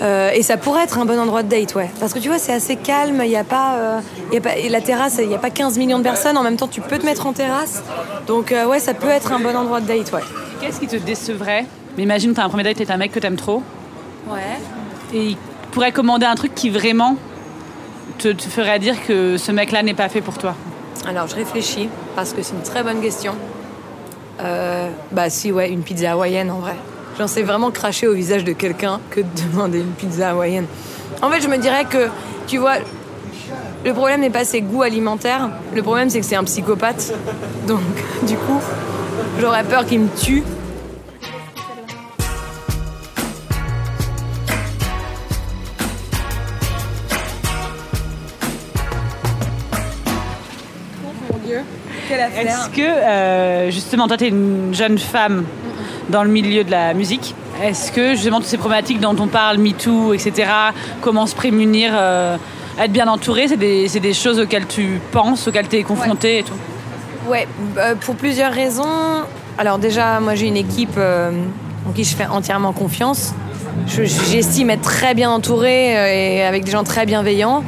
Euh, 0.00 0.30
et 0.34 0.42
ça 0.42 0.56
pourrait 0.56 0.84
être 0.84 0.98
un 0.98 1.04
bon 1.06 1.18
endroit 1.18 1.42
de 1.42 1.48
date, 1.48 1.74
ouais. 1.74 1.90
Parce 2.00 2.12
que 2.12 2.18
tu 2.18 2.28
vois, 2.28 2.38
c'est 2.38 2.52
assez 2.52 2.76
calme. 2.76 3.22
Il 3.24 3.30
y 3.30 3.36
a 3.36 3.44
pas, 3.44 3.74
euh, 3.76 4.00
y 4.32 4.36
a 4.36 4.40
pas 4.40 4.56
et 4.56 4.68
la 4.68 4.80
terrasse, 4.80 5.16
il 5.22 5.28
n'y 5.28 5.34
a 5.34 5.38
pas 5.38 5.50
15 5.50 5.78
millions 5.78 5.98
de 5.98 6.02
personnes. 6.02 6.36
En 6.36 6.42
même 6.42 6.56
temps, 6.56 6.68
tu 6.68 6.80
peux 6.80 6.98
te 6.98 7.06
mettre 7.06 7.26
en 7.26 7.32
terrasse. 7.32 7.82
Donc, 8.26 8.52
euh, 8.52 8.66
ouais, 8.66 8.78
ça 8.78 8.92
peut 8.94 9.08
être 9.08 9.32
un 9.32 9.38
bon 9.40 9.56
endroit 9.56 9.80
de 9.80 9.86
date, 9.86 10.12
ouais. 10.12 10.20
Qu'est-ce 10.60 10.80
qui 10.80 10.86
te 10.86 10.96
décevrait? 10.96 11.64
Mais 11.96 12.02
imagine 12.02 12.34
t'as 12.34 12.44
un 12.44 12.48
premier 12.48 12.62
date 12.64 12.80
et 12.80 12.86
t'as 12.86 12.94
un 12.94 12.98
mec 12.98 13.12
que 13.12 13.18
t'aimes 13.20 13.36
trop, 13.36 13.62
Ouais. 14.28 14.38
et 15.14 15.28
il 15.28 15.36
pourrait 15.72 15.92
commander 15.92 16.26
un 16.26 16.34
truc 16.34 16.54
qui 16.54 16.68
vraiment 16.68 17.16
te, 18.18 18.28
te 18.28 18.42
ferait 18.44 18.78
dire 18.78 18.96
que 19.06 19.36
ce 19.38 19.50
mec-là 19.52 19.82
n'est 19.82 19.94
pas 19.94 20.08
fait 20.10 20.20
pour 20.20 20.36
toi. 20.36 20.54
Alors, 21.08 21.26
je 21.28 21.34
réfléchis 21.36 21.88
parce 22.14 22.32
que 22.34 22.42
c'est 22.42 22.52
une 22.54 22.62
très 22.62 22.82
bonne 22.82 23.00
question. 23.00 23.34
Euh, 24.42 24.90
bah, 25.12 25.30
si, 25.30 25.52
ouais, 25.52 25.70
une 25.70 25.82
pizza 25.82 26.12
hawaïenne 26.12 26.50
en 26.50 26.58
vrai. 26.58 26.74
J'en 27.18 27.26
sais 27.26 27.42
vraiment 27.42 27.70
cracher 27.70 28.06
au 28.06 28.12
visage 28.12 28.44
de 28.44 28.52
quelqu'un 28.52 29.00
que 29.10 29.20
de 29.20 29.26
demander 29.50 29.80
une 29.80 29.92
pizza 29.92 30.30
hawaïenne. 30.30 30.66
En 31.22 31.30
fait, 31.30 31.40
je 31.40 31.48
me 31.48 31.56
dirais 31.56 31.86
que, 31.86 32.08
tu 32.46 32.58
vois, 32.58 32.74
le 33.86 33.92
problème 33.94 34.20
n'est 34.20 34.30
pas 34.30 34.44
ses 34.44 34.60
goûts 34.60 34.82
alimentaires, 34.82 35.48
le 35.74 35.82
problème 35.82 36.10
c'est 36.10 36.20
que 36.20 36.26
c'est 36.26 36.36
un 36.36 36.44
psychopathe. 36.44 37.14
Donc, 37.66 37.80
du 38.26 38.36
coup, 38.36 38.60
j'aurais 39.40 39.64
peur 39.64 39.86
qu'il 39.86 40.00
me 40.00 40.08
tue. 40.14 40.42
Est-ce 52.08 52.68
que, 52.68 52.82
euh, 52.82 53.70
justement, 53.70 54.06
toi, 54.06 54.16
tu 54.16 54.24
es 54.24 54.28
une 54.28 54.74
jeune 54.74 54.98
femme 54.98 55.44
dans 56.10 56.22
le 56.22 56.30
milieu 56.30 56.64
de 56.64 56.70
la 56.70 56.94
musique 56.94 57.34
Est-ce 57.62 57.90
que, 57.92 58.14
justement, 58.14 58.38
toutes 58.38 58.48
ces 58.48 58.58
problématiques 58.58 59.00
dont 59.00 59.16
on 59.18 59.26
parle, 59.26 59.58
MeToo, 59.58 60.12
etc., 60.14 60.48
comment 61.00 61.26
se 61.26 61.34
prémunir, 61.34 61.92
euh, 61.94 62.36
être 62.78 62.92
bien 62.92 63.08
entouré, 63.08 63.48
c'est 63.48 63.56
des, 63.56 63.88
c'est 63.88 64.00
des 64.00 64.12
choses 64.14 64.38
auxquelles 64.38 64.66
tu 64.66 65.00
penses, 65.12 65.48
auxquelles 65.48 65.68
tu 65.68 65.76
es 65.76 65.82
confronté 65.82 66.38
et 66.38 66.42
tout 66.42 66.54
Ouais, 67.28 67.48
euh, 67.78 67.94
pour 67.96 68.14
plusieurs 68.14 68.52
raisons. 68.52 68.84
Alors 69.58 69.78
déjà, 69.78 70.20
moi 70.20 70.34
j'ai 70.36 70.46
une 70.46 70.56
équipe 70.56 70.94
euh, 70.98 71.30
en 71.88 71.92
qui 71.92 72.04
je 72.04 72.14
fais 72.14 72.26
entièrement 72.26 72.72
confiance. 72.72 73.34
Je- 73.88 74.04
J'estime 74.04 74.70
être 74.70 74.82
très 74.82 75.14
bien 75.14 75.30
entourée 75.30 76.36
et 76.36 76.42
avec 76.44 76.64
des 76.64 76.70
gens 76.70 76.84
très 76.84 77.04
bienveillants. 77.06 77.64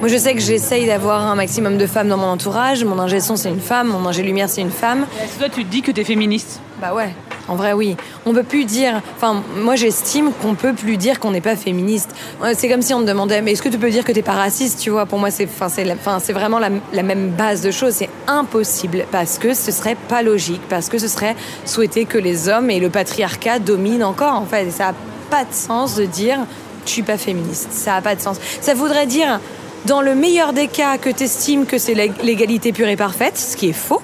Moi 0.00 0.08
je 0.08 0.16
sais 0.16 0.34
que 0.34 0.40
j'essaye 0.40 0.86
d'avoir 0.86 1.20
un 1.30 1.36
maximum 1.36 1.78
de 1.78 1.86
femmes 1.86 2.08
dans 2.08 2.16
mon 2.16 2.26
entourage. 2.26 2.82
Mon 2.84 2.98
ingé 2.98 3.20
son 3.20 3.36
c'est 3.36 3.50
une 3.50 3.60
femme, 3.60 3.88
mon 3.88 4.04
ingé 4.08 4.22
lumière 4.24 4.48
c'est 4.48 4.62
une 4.62 4.70
femme. 4.72 5.06
Est-ce 5.22 5.34
que 5.34 5.38
toi, 5.40 5.48
tu 5.48 5.64
te 5.64 5.70
dis 5.70 5.82
que 5.82 5.92
tu 5.92 6.00
es 6.00 6.04
féministe? 6.04 6.58
Bah 6.80 6.92
ouais, 6.92 7.14
en 7.48 7.56
vrai 7.56 7.72
oui. 7.72 7.96
On 8.26 8.32
peut 8.32 8.42
plus 8.42 8.64
dire. 8.64 9.00
Enfin, 9.16 9.42
moi 9.56 9.76
j'estime 9.76 10.30
qu'on 10.40 10.54
peut 10.54 10.72
plus 10.72 10.96
dire 10.96 11.18
qu'on 11.20 11.30
n'est 11.32 11.40
pas 11.40 11.56
féministe. 11.56 12.10
C'est 12.54 12.68
comme 12.68 12.82
si 12.82 12.94
on 12.94 13.00
me 13.00 13.06
demandait, 13.06 13.42
mais 13.42 13.52
est-ce 13.52 13.62
que 13.62 13.68
tu 13.68 13.78
peux 13.78 13.90
dire 13.90 14.04
que 14.04 14.12
t'es 14.12 14.22
pas 14.22 14.32
raciste 14.32 14.80
Tu 14.80 14.90
vois, 14.90 15.06
pour 15.06 15.18
moi 15.18 15.30
c'est, 15.30 15.44
enfin 15.44 15.68
c'est, 15.68 15.90
enfin, 15.92 16.18
c'est 16.22 16.32
vraiment 16.32 16.58
la, 16.58 17.02
même 17.02 17.30
base 17.30 17.62
de 17.62 17.70
choses. 17.70 17.94
C'est 17.94 18.10
impossible 18.26 19.06
parce 19.10 19.38
que 19.38 19.54
ce 19.54 19.72
serait 19.72 19.96
pas 20.08 20.22
logique, 20.22 20.62
parce 20.68 20.88
que 20.88 20.98
ce 20.98 21.08
serait 21.08 21.36
souhaiter 21.64 22.04
que 22.04 22.18
les 22.18 22.48
hommes 22.48 22.70
et 22.70 22.80
le 22.80 22.90
patriarcat 22.90 23.58
dominent 23.58 24.04
encore. 24.04 24.34
En 24.34 24.46
fait, 24.46 24.66
Et 24.66 24.70
ça 24.70 24.88
a 24.88 24.94
pas 25.30 25.44
de 25.44 25.52
sens 25.52 25.96
de 25.96 26.04
dire 26.04 26.38
je 26.84 26.90
suis 26.90 27.02
pas 27.02 27.16
féministe. 27.18 27.68
Ça 27.72 27.96
a 27.96 28.00
pas 28.00 28.14
de 28.14 28.20
sens. 28.20 28.38
Ça 28.60 28.74
voudrait 28.74 29.06
dire 29.06 29.40
dans 29.86 30.00
le 30.00 30.14
meilleur 30.14 30.52
des 30.52 30.68
cas 30.68 30.98
que 30.98 31.10
tu 31.10 31.24
estimes 31.24 31.66
que 31.66 31.78
c'est 31.78 31.94
l'ég- 31.94 32.22
l'égalité 32.22 32.72
pure 32.72 32.88
et 32.88 32.96
parfaite, 32.96 33.36
ce 33.36 33.56
qui 33.56 33.68
est 33.68 33.72
faux. 33.72 34.00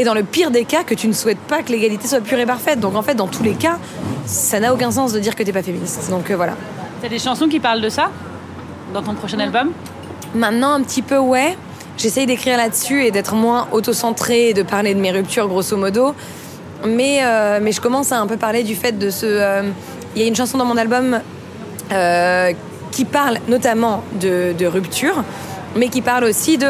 Et 0.00 0.04
dans 0.04 0.14
le 0.14 0.22
pire 0.22 0.50
des 0.50 0.64
cas, 0.64 0.82
que 0.82 0.94
tu 0.94 1.08
ne 1.08 1.12
souhaites 1.12 1.36
pas 1.38 1.62
que 1.62 1.70
l'égalité 1.70 2.08
soit 2.08 2.22
pure 2.22 2.38
et 2.38 2.46
parfaite. 2.46 2.80
Donc 2.80 2.96
en 2.96 3.02
fait, 3.02 3.14
dans 3.14 3.26
tous 3.26 3.42
les 3.42 3.52
cas, 3.52 3.76
ça 4.24 4.58
n'a 4.58 4.72
aucun 4.72 4.90
sens 4.90 5.12
de 5.12 5.18
dire 5.18 5.36
que 5.36 5.42
t'es 5.42 5.52
pas 5.52 5.62
féministe. 5.62 6.08
Donc 6.08 6.30
euh, 6.30 6.36
voilà. 6.36 6.54
T'as 7.02 7.08
des 7.10 7.18
chansons 7.18 7.48
qui 7.48 7.60
parlent 7.60 7.82
de 7.82 7.90
ça 7.90 8.10
dans 8.94 9.02
ton 9.02 9.12
prochain 9.12 9.38
album? 9.40 9.72
Maintenant, 10.34 10.72
un 10.72 10.80
petit 10.80 11.02
peu, 11.02 11.18
ouais. 11.18 11.54
J'essaye 11.98 12.24
d'écrire 12.24 12.56
là-dessus 12.56 13.04
et 13.04 13.10
d'être 13.10 13.34
moins 13.34 13.68
auto-centrée 13.72 14.48
et 14.48 14.54
de 14.54 14.62
parler 14.62 14.94
de 14.94 15.00
mes 15.00 15.10
ruptures, 15.10 15.46
grosso 15.48 15.76
modo. 15.76 16.14
Mais, 16.86 17.18
euh, 17.22 17.58
mais 17.60 17.72
je 17.72 17.82
commence 17.82 18.10
à 18.10 18.20
un 18.20 18.26
peu 18.26 18.38
parler 18.38 18.62
du 18.62 18.76
fait 18.76 18.98
de 18.98 19.10
ce. 19.10 19.26
euh, 19.26 19.62
Il 20.16 20.22
y 20.22 20.24
a 20.24 20.28
une 20.28 20.34
chanson 20.34 20.56
dans 20.56 20.64
mon 20.64 20.78
album 20.78 21.20
qui 22.90 23.04
parle 23.04 23.36
notamment 23.48 24.02
de, 24.18 24.54
de 24.58 24.64
rupture, 24.64 25.24
mais 25.76 25.88
qui 25.88 26.00
parle 26.00 26.24
aussi 26.24 26.56
de, 26.56 26.66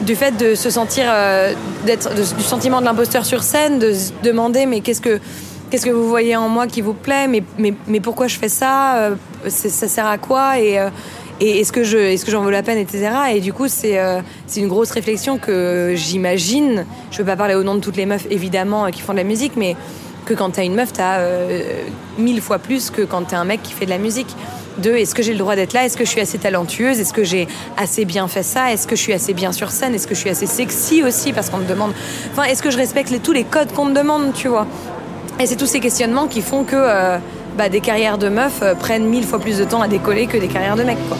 du 0.00 0.14
fait 0.14 0.36
de 0.36 0.54
se 0.54 0.70
sentir, 0.70 1.04
euh, 1.08 1.52
d'être, 1.84 2.14
du 2.14 2.42
sentiment 2.42 2.80
de 2.80 2.86
l'imposteur 2.86 3.24
sur 3.24 3.42
scène, 3.42 3.78
de 3.78 3.92
se 3.92 4.12
demander 4.22 4.66
mais 4.66 4.80
qu'est-ce 4.80 5.00
que, 5.00 5.20
qu'est-ce 5.70 5.86
que 5.86 5.90
vous 5.90 6.08
voyez 6.08 6.36
en 6.36 6.48
moi 6.48 6.66
qui 6.66 6.80
vous 6.80 6.94
plaît, 6.94 7.26
mais, 7.28 7.42
mais, 7.58 7.74
mais 7.86 8.00
pourquoi 8.00 8.26
je 8.26 8.38
fais 8.38 8.48
ça, 8.48 8.96
Euh, 8.96 9.14
ça 9.48 9.88
sert 9.88 10.06
à 10.06 10.18
quoi? 10.18 10.58
Et, 10.58 10.78
euh, 10.78 10.90
et 11.40 11.60
est-ce 11.60 11.72
que 11.72 11.84
je, 11.84 11.98
est-ce 11.98 12.24
que 12.24 12.30
j'en 12.30 12.42
veux 12.42 12.50
la 12.50 12.62
peine, 12.62 12.78
etc. 12.78 13.10
Et 13.34 13.40
du 13.40 13.52
coup 13.52 13.68
c'est, 13.68 13.98
euh, 13.98 14.20
c'est 14.46 14.60
une 14.60 14.68
grosse 14.68 14.90
réflexion 14.90 15.38
que 15.38 15.92
j'imagine. 15.94 16.86
Je 17.10 17.18
peux 17.18 17.24
pas 17.24 17.36
parler 17.36 17.54
au 17.54 17.62
nom 17.62 17.74
de 17.74 17.80
toutes 17.80 17.96
les 17.96 18.06
meufs 18.06 18.26
évidemment 18.30 18.86
euh, 18.86 18.90
qui 18.90 19.02
font 19.02 19.12
de 19.12 19.18
la 19.18 19.24
musique, 19.24 19.52
mais 19.56 19.76
que 20.24 20.34
quand 20.34 20.50
t'as 20.50 20.64
une 20.64 20.74
meuf, 20.74 20.92
t'as 20.92 21.18
euh, 21.18 21.82
mille 22.18 22.40
fois 22.40 22.58
plus 22.58 22.90
que 22.90 23.02
quand 23.02 23.22
t'es 23.22 23.36
un 23.36 23.44
mec 23.44 23.62
qui 23.62 23.72
fait 23.72 23.84
de 23.84 23.90
la 23.90 23.98
musique. 23.98 24.34
Deux, 24.78 24.96
est-ce 24.96 25.14
que 25.14 25.22
j'ai 25.22 25.32
le 25.32 25.38
droit 25.38 25.56
d'être 25.56 25.72
là? 25.72 25.86
Est-ce 25.86 25.96
que 25.96 26.04
je 26.04 26.10
suis 26.10 26.20
assez 26.20 26.38
talentueuse? 26.38 27.00
Est-ce 27.00 27.12
que 27.12 27.24
j'ai 27.24 27.48
assez 27.76 28.04
bien 28.04 28.28
fait 28.28 28.42
ça? 28.42 28.72
Est-ce 28.72 28.86
que 28.86 28.94
je 28.94 29.00
suis 29.00 29.12
assez 29.14 29.32
bien 29.32 29.52
sur 29.52 29.70
scène? 29.70 29.94
Est-ce 29.94 30.06
que 30.06 30.14
je 30.14 30.20
suis 30.20 30.30
assez 30.30 30.46
sexy 30.46 31.02
aussi? 31.02 31.32
Parce 31.32 31.48
qu'on 31.48 31.58
me 31.58 31.66
demande. 31.66 31.92
Enfin, 32.32 32.44
est-ce 32.44 32.62
que 32.62 32.70
je 32.70 32.76
respecte 32.76 33.22
tous 33.22 33.32
les 33.32 33.44
codes 33.44 33.72
qu'on 33.72 33.86
me 33.86 33.94
demande, 33.94 34.34
tu 34.34 34.48
vois? 34.48 34.66
Et 35.40 35.46
c'est 35.46 35.56
tous 35.56 35.66
ces 35.66 35.80
questionnements 35.80 36.26
qui 36.26 36.42
font 36.42 36.64
que 36.64 36.76
euh, 36.76 37.18
bah, 37.56 37.68
des 37.68 37.80
carrières 37.80 38.18
de 38.18 38.28
meufs 38.28 38.60
euh, 38.62 38.74
prennent 38.74 39.06
mille 39.06 39.24
fois 39.24 39.38
plus 39.38 39.58
de 39.58 39.64
temps 39.64 39.80
à 39.80 39.88
décoller 39.88 40.26
que 40.26 40.36
des 40.36 40.48
carrières 40.48 40.76
de 40.76 40.82
mecs, 40.82 41.08
quoi. 41.08 41.16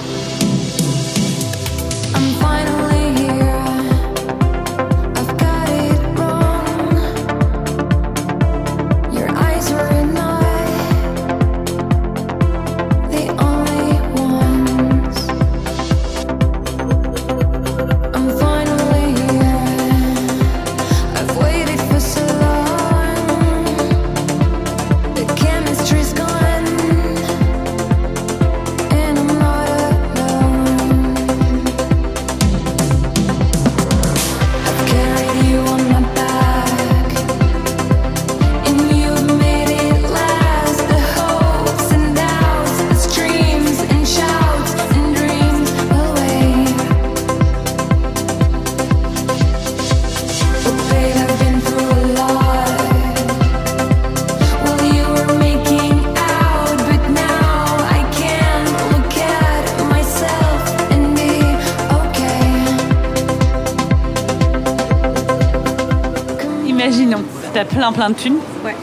Plein 67.86 67.92
plein 67.92 68.10
de 68.10 68.14
thunes. 68.14 68.38
Ouais. 68.64 68.74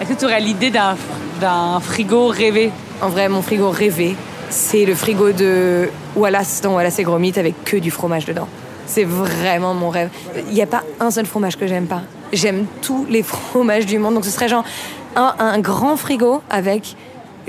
Est-ce 0.00 0.10
que 0.10 0.18
tu 0.18 0.24
aurais 0.24 0.40
l'idée 0.40 0.70
d'un 0.70 0.96
d'un 1.40 1.80
frigo 1.80 2.28
rêvé? 2.28 2.70
En 3.02 3.08
vrai, 3.08 3.28
mon 3.28 3.42
frigo 3.42 3.70
rêvé, 3.70 4.16
c'est 4.48 4.84
le 4.84 4.94
frigo 4.94 5.32
de 5.32 5.88
Wallace 6.16 6.60
dans 6.62 6.74
Wallace 6.74 6.98
et 6.98 7.02
Gromit 7.02 7.34
avec 7.36 7.62
que 7.64 7.76
du 7.76 7.90
fromage 7.90 8.24
dedans. 8.24 8.48
C'est 8.86 9.04
vraiment 9.04 9.74
mon 9.74 9.90
rêve. 9.90 10.08
Il 10.48 10.54
n'y 10.54 10.62
a 10.62 10.66
pas 10.66 10.82
un 10.98 11.10
seul 11.10 11.26
fromage 11.26 11.56
que 11.56 11.66
j'aime 11.66 11.86
pas. 11.86 12.02
J'aime 12.32 12.64
tous 12.80 13.06
les 13.08 13.22
fromages 13.34 13.86
du 13.86 13.98
monde. 13.98 14.14
Donc 14.14 14.24
ce 14.24 14.30
serait 14.30 14.48
genre 14.48 14.64
un, 15.14 15.34
un 15.38 15.58
grand 15.58 15.96
frigo 15.96 16.42
avec 16.48 16.96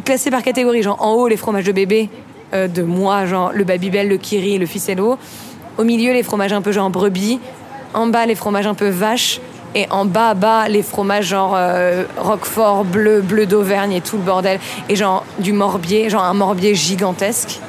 classé 0.04 0.30
par 0.30 0.44
catégorie. 0.44 0.84
Genre 0.84 1.02
en 1.02 1.14
haut 1.14 1.28
les 1.28 1.38
fromages 1.38 1.66
de 1.66 1.72
bébé 1.72 2.10
euh, 2.54 2.68
de 2.68 2.84
moi, 2.84 3.26
genre 3.26 3.52
le 3.54 3.64
Babybel, 3.64 4.10
le 4.10 4.18
Kiri, 4.18 4.58
le 4.58 4.66
Ficello. 4.66 5.18
Au 5.78 5.84
milieu 5.84 6.12
les 6.12 6.24
fromages 6.24 6.52
un 6.52 6.62
peu 6.62 6.72
genre 6.74 6.90
brebis. 6.90 7.40
En 7.94 8.08
bas 8.08 8.26
les 8.26 8.36
fromages 8.36 8.68
un 8.68 8.76
peu 8.76 8.90
vache. 8.90 9.40
Et 9.76 9.88
en 9.92 10.06
bas, 10.06 10.34
bas, 10.34 10.68
les 10.68 10.82
fromages 10.82 11.28
genre 11.28 11.54
euh, 11.56 12.04
Roquefort, 12.18 12.86
bleu, 12.86 13.22
bleu 13.22 13.46
d'Auvergne 13.46 13.94
et 13.94 14.02
tout 14.02 14.18
le 14.18 14.24
bordel. 14.24 14.60
Et 14.90 14.96
genre 14.96 15.24
du 15.38 15.54
morbier, 15.54 16.10
genre 16.10 16.24
un 16.24 16.34
morbier 16.34 16.74
gigantesque. 16.76 17.60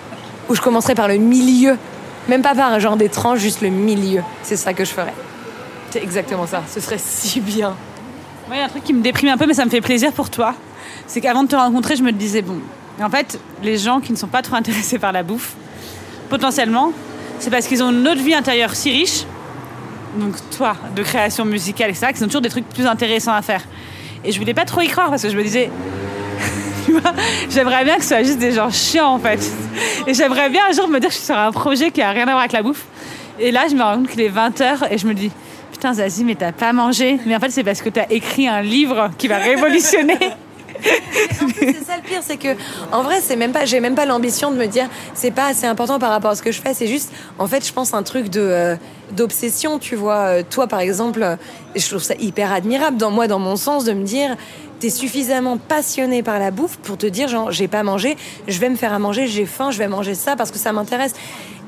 Où 0.48 0.54
je 0.54 0.60
commencerai 0.60 0.94
par 0.94 1.08
le 1.08 1.16
milieu. 1.16 1.76
Même 2.28 2.42
pas 2.42 2.54
par 2.54 2.78
genre 2.80 2.96
des 2.96 3.08
tranches, 3.08 3.40
juste 3.40 3.60
le 3.60 3.68
milieu. 3.68 4.22
C'est 4.42 4.56
ça 4.56 4.72
que 4.72 4.84
je 4.84 4.90
ferais. 4.90 5.14
C'est 5.90 6.02
exactement 6.02 6.46
ça. 6.46 6.62
Ce 6.68 6.80
serait 6.80 6.98
si 7.02 7.40
bien. 7.40 7.74
A 8.50 8.64
un 8.64 8.68
truc 8.68 8.82
qui 8.82 8.92
me 8.92 9.00
déprime 9.00 9.28
un 9.28 9.36
peu, 9.36 9.46
mais 9.46 9.54
ça 9.54 9.64
me 9.64 9.70
fait 9.70 9.80
plaisir 9.80 10.12
pour 10.12 10.28
toi. 10.28 10.54
C'est 11.06 11.20
qu'avant 11.20 11.44
de 11.44 11.48
te 11.48 11.56
rencontrer, 11.56 11.94
je 11.94 12.02
me 12.02 12.10
disais, 12.10 12.42
bon, 12.42 12.58
en 13.00 13.08
fait, 13.08 13.38
les 13.62 13.78
gens 13.78 14.00
qui 14.00 14.12
ne 14.12 14.16
sont 14.16 14.26
pas 14.26 14.42
trop 14.42 14.56
intéressés 14.56 14.98
par 14.98 15.12
la 15.12 15.22
bouffe, 15.22 15.54
potentiellement, 16.28 16.92
c'est 17.38 17.50
parce 17.50 17.66
qu'ils 17.66 17.82
ont 17.82 17.90
une 17.90 18.06
autre 18.08 18.20
vie 18.20 18.34
intérieure 18.34 18.74
si 18.74 18.90
riche, 18.90 19.24
donc 20.16 20.36
toi, 20.56 20.76
de 20.94 21.02
création 21.02 21.44
musicale, 21.44 21.90
etc., 21.90 22.08
qu'ils 22.12 22.24
ont 22.24 22.26
toujours 22.26 22.40
des 22.40 22.48
trucs 22.48 22.68
plus 22.68 22.86
intéressants 22.86 23.32
à 23.32 23.42
faire. 23.42 23.62
Et 24.24 24.32
je 24.32 24.38
voulais 24.38 24.54
pas 24.54 24.64
trop 24.64 24.80
y 24.80 24.88
croire 24.88 25.10
parce 25.10 25.22
que 25.22 25.30
je 25.30 25.36
me 25.36 25.42
disais, 25.42 25.70
tu 26.86 26.92
j'aimerais 27.50 27.84
bien 27.84 27.96
que 27.96 28.02
ce 28.02 28.08
soit 28.08 28.22
juste 28.22 28.38
des 28.38 28.52
gens 28.52 28.70
chiants 28.70 29.14
en 29.14 29.18
fait. 29.18 29.40
Et 30.06 30.14
j'aimerais 30.14 30.50
bien 30.50 30.62
un 30.68 30.72
jour 30.72 30.88
me 30.88 30.98
dire 30.98 31.08
que 31.08 31.14
je 31.14 31.18
suis 31.18 31.26
sur 31.26 31.38
un 31.38 31.52
projet 31.52 31.90
qui 31.90 32.02
a 32.02 32.10
rien 32.10 32.22
à 32.22 32.32
voir 32.32 32.38
avec 32.40 32.52
la 32.52 32.62
bouffe. 32.62 32.84
Et 33.38 33.50
là, 33.50 33.66
je 33.70 33.74
me 33.74 33.82
rends 33.82 33.96
compte 33.96 34.08
qu'il 34.08 34.20
est 34.20 34.28
20h 34.28 34.88
et 34.90 34.98
je 34.98 35.06
me 35.06 35.14
dis, 35.14 35.30
putain 35.72 35.94
Zazie, 35.94 36.24
mais 36.24 36.34
t'as 36.34 36.52
pas 36.52 36.72
mangé. 36.72 37.18
Mais 37.24 37.34
en 37.34 37.40
fait, 37.40 37.50
c'est 37.50 37.64
parce 37.64 37.80
que 37.80 37.88
t'as 37.88 38.06
écrit 38.10 38.48
un 38.48 38.60
livre 38.60 39.10
qui 39.16 39.28
va 39.28 39.38
révolutionner. 39.38 40.18
C'est 41.58 41.84
ça 41.84 41.96
le 41.96 42.02
pire, 42.02 42.20
c'est 42.22 42.36
que 42.36 42.56
en 42.92 43.02
vrai, 43.02 43.20
c'est 43.20 43.36
même 43.36 43.52
pas, 43.52 43.64
j'ai 43.64 43.80
même 43.80 43.94
pas 43.94 44.06
l'ambition 44.06 44.50
de 44.50 44.56
me 44.56 44.66
dire 44.66 44.88
c'est 45.14 45.30
pas 45.30 45.46
assez 45.46 45.66
important 45.66 45.98
par 45.98 46.10
rapport 46.10 46.30
à 46.30 46.34
ce 46.34 46.42
que 46.42 46.52
je 46.52 46.60
fais. 46.60 46.74
C'est 46.74 46.86
juste, 46.86 47.12
en 47.38 47.46
fait, 47.46 47.66
je 47.66 47.72
pense 47.72 47.94
un 47.94 48.02
truc 48.02 48.28
de 48.28 48.40
euh, 48.40 48.76
d'obsession, 49.12 49.78
tu 49.78 49.96
vois. 49.96 50.18
Euh, 50.18 50.42
Toi, 50.48 50.66
par 50.66 50.80
exemple, 50.80 51.36
je 51.76 51.88
trouve 51.88 52.02
ça 52.02 52.14
hyper 52.18 52.52
admirable 52.52 52.96
dans 52.96 53.10
moi, 53.10 53.26
dans 53.26 53.38
mon 53.38 53.56
sens, 53.56 53.84
de 53.84 53.92
me 53.92 54.04
dire 54.04 54.36
t'es 54.80 54.90
suffisamment 54.90 55.58
passionné 55.58 56.22
par 56.22 56.38
la 56.38 56.50
bouffe 56.50 56.78
pour 56.78 56.96
te 56.96 57.06
dire 57.06 57.28
genre 57.28 57.52
j'ai 57.52 57.68
pas 57.68 57.82
mangé, 57.82 58.16
je 58.48 58.58
vais 58.58 58.70
me 58.70 58.76
faire 58.76 58.94
à 58.94 58.98
manger, 58.98 59.26
j'ai 59.26 59.44
faim, 59.44 59.70
je 59.70 59.78
vais 59.78 59.88
manger 59.88 60.14
ça 60.14 60.36
parce 60.36 60.50
que 60.50 60.58
ça 60.58 60.72
m'intéresse. 60.72 61.12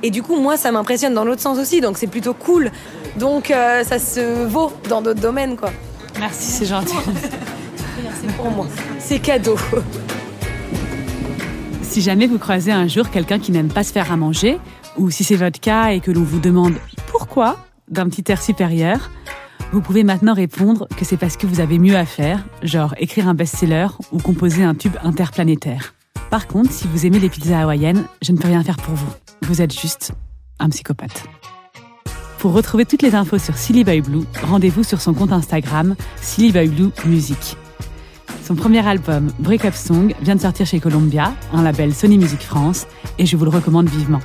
Et 0.03 0.11
du 0.11 0.23
coup, 0.23 0.37
moi, 0.37 0.57
ça 0.57 0.73
m'impressionne 0.73 1.15
dans 1.15 1.25
l'autre 1.25 1.43
sens 1.43 1.59
aussi, 1.59 1.81
donc 1.81 1.99
c'est 1.99 2.09
plutôt 2.09 2.35
cool. 2.35 2.73
Donc 3.19 3.51
euh, 3.51 3.85
ça 3.85 3.99
se 3.99 4.47
vaut 4.47 4.73
dans 4.89 5.03
d'autres 5.03 5.21
domaines, 5.21 5.57
quoi. 5.57 5.71
Merci, 6.19 6.51
c'est 6.51 6.67
gentil. 6.67 6.95
C'est 8.21 8.37
pour 8.37 8.51
moi, 8.51 8.67
Si 11.83 12.01
jamais 12.01 12.27
vous 12.27 12.39
croisez 12.39 12.73
un 12.73 12.89
jour 12.89 13.11
quelqu'un 13.11 13.39
qui 13.39 13.53
n'aime 13.53 13.69
pas 13.69 13.85
se 13.85 13.93
faire 13.93 14.11
à 14.11 14.17
manger, 14.17 14.59
ou 14.97 15.11
si 15.11 15.23
c'est 15.23 15.37
votre 15.37 15.61
cas 15.61 15.89
et 15.89 16.01
que 16.01 16.11
l'on 16.11 16.23
vous 16.23 16.39
demande 16.39 16.73
pourquoi 17.09 17.59
d'un 17.89 18.09
petit 18.09 18.25
air 18.33 18.41
supérieur, 18.41 19.11
vous 19.71 19.83
pouvez 19.83 20.03
maintenant 20.03 20.33
répondre 20.33 20.89
que 20.97 21.05
c'est 21.05 21.19
parce 21.19 21.37
que 21.37 21.47
vous 21.47 21.61
avez 21.61 21.79
mieux 21.79 21.97
à 21.97 22.07
faire, 22.07 22.43
genre 22.63 22.95
écrire 22.97 23.29
un 23.29 23.35
best-seller 23.35 23.89
ou 24.13 24.19
composer 24.19 24.65
un 24.65 24.75
tube 24.75 24.97
interplanétaire. 25.03 25.93
Par 26.31 26.47
contre, 26.47 26.73
si 26.73 26.89
vous 26.89 27.05
aimez 27.05 27.21
les 27.21 27.29
pizzas 27.29 27.61
hawaïennes, 27.61 28.07
je 28.23 28.33
ne 28.33 28.39
peux 28.39 28.49
rien 28.49 28.65
faire 28.65 28.79
pour 28.79 28.95
vous. 28.95 29.13
Vous 29.43 29.61
êtes 29.61 29.79
juste 29.79 30.13
un 30.59 30.71
psychopathe. 30.71 31.25
Pour 32.39 32.55
retrouver 32.55 32.87
toutes 32.87 33.03
les 33.03 33.15
infos 33.15 33.39
sur 33.39 33.59
Silly 33.59 33.85
by 33.85 34.01
Blue, 34.01 34.25
rendez-vous 34.43 34.85
sur 34.85 35.03
son 35.03 35.13
compte 35.13 35.33
Instagram 35.33 35.97
Silly 36.17 36.51
by 36.51 36.67
Blue 36.67 36.91
Music. 37.05 37.59
Son 38.43 38.57
premier 38.57 38.85
album, 38.85 39.31
Break 39.39 39.65
Up 39.65 39.75
Song, 39.75 40.15
vient 40.21 40.35
de 40.35 40.41
sortir 40.41 40.67
chez 40.67 40.81
Columbia, 40.81 41.33
un 41.53 41.63
label 41.63 41.95
Sony 41.95 42.19
Music 42.19 42.41
France, 42.41 42.87
et 43.19 43.25
je 43.25 43.37
vous 43.37 43.45
le 43.45 43.51
recommande 43.51 43.89
vivement. 43.89 44.19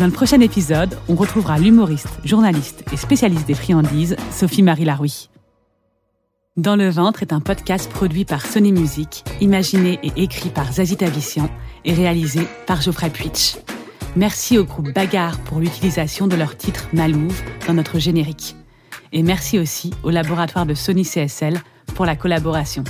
Dans 0.00 0.06
le 0.06 0.12
prochain 0.12 0.40
épisode, 0.40 0.98
on 1.08 1.14
retrouvera 1.14 1.58
l'humoriste, 1.58 2.18
journaliste 2.24 2.84
et 2.92 2.96
spécialiste 2.96 3.46
des 3.46 3.54
friandises, 3.54 4.16
Sophie-Marie 4.32 4.84
Larouille. 4.84 5.28
Dans 6.56 6.74
le 6.74 6.88
ventre 6.88 7.22
est 7.22 7.32
un 7.32 7.40
podcast 7.40 7.88
produit 7.88 8.24
par 8.24 8.44
Sony 8.44 8.72
Music, 8.72 9.22
imaginé 9.40 10.00
et 10.02 10.12
écrit 10.16 10.50
par 10.50 10.72
Zazie 10.72 10.96
Tavissian 10.96 11.48
et 11.84 11.94
réalisé 11.94 12.40
par 12.66 12.82
Geoffrey 12.82 13.10
Puitch. 13.10 13.56
Merci 14.16 14.58
au 14.58 14.64
groupe 14.64 14.92
Bagarre 14.92 15.38
pour 15.38 15.60
l'utilisation 15.60 16.26
de 16.26 16.34
leur 16.34 16.56
titre 16.56 16.88
Malouve 16.92 17.40
dans 17.68 17.74
notre 17.74 18.00
générique. 18.00 18.56
Et 19.12 19.22
merci 19.22 19.58
aussi 19.58 19.92
au 20.02 20.10
laboratoire 20.10 20.66
de 20.66 20.74
Sony 20.74 21.04
CSL 21.04 21.60
pour 21.94 22.04
la 22.04 22.16
collaboration. 22.16 22.84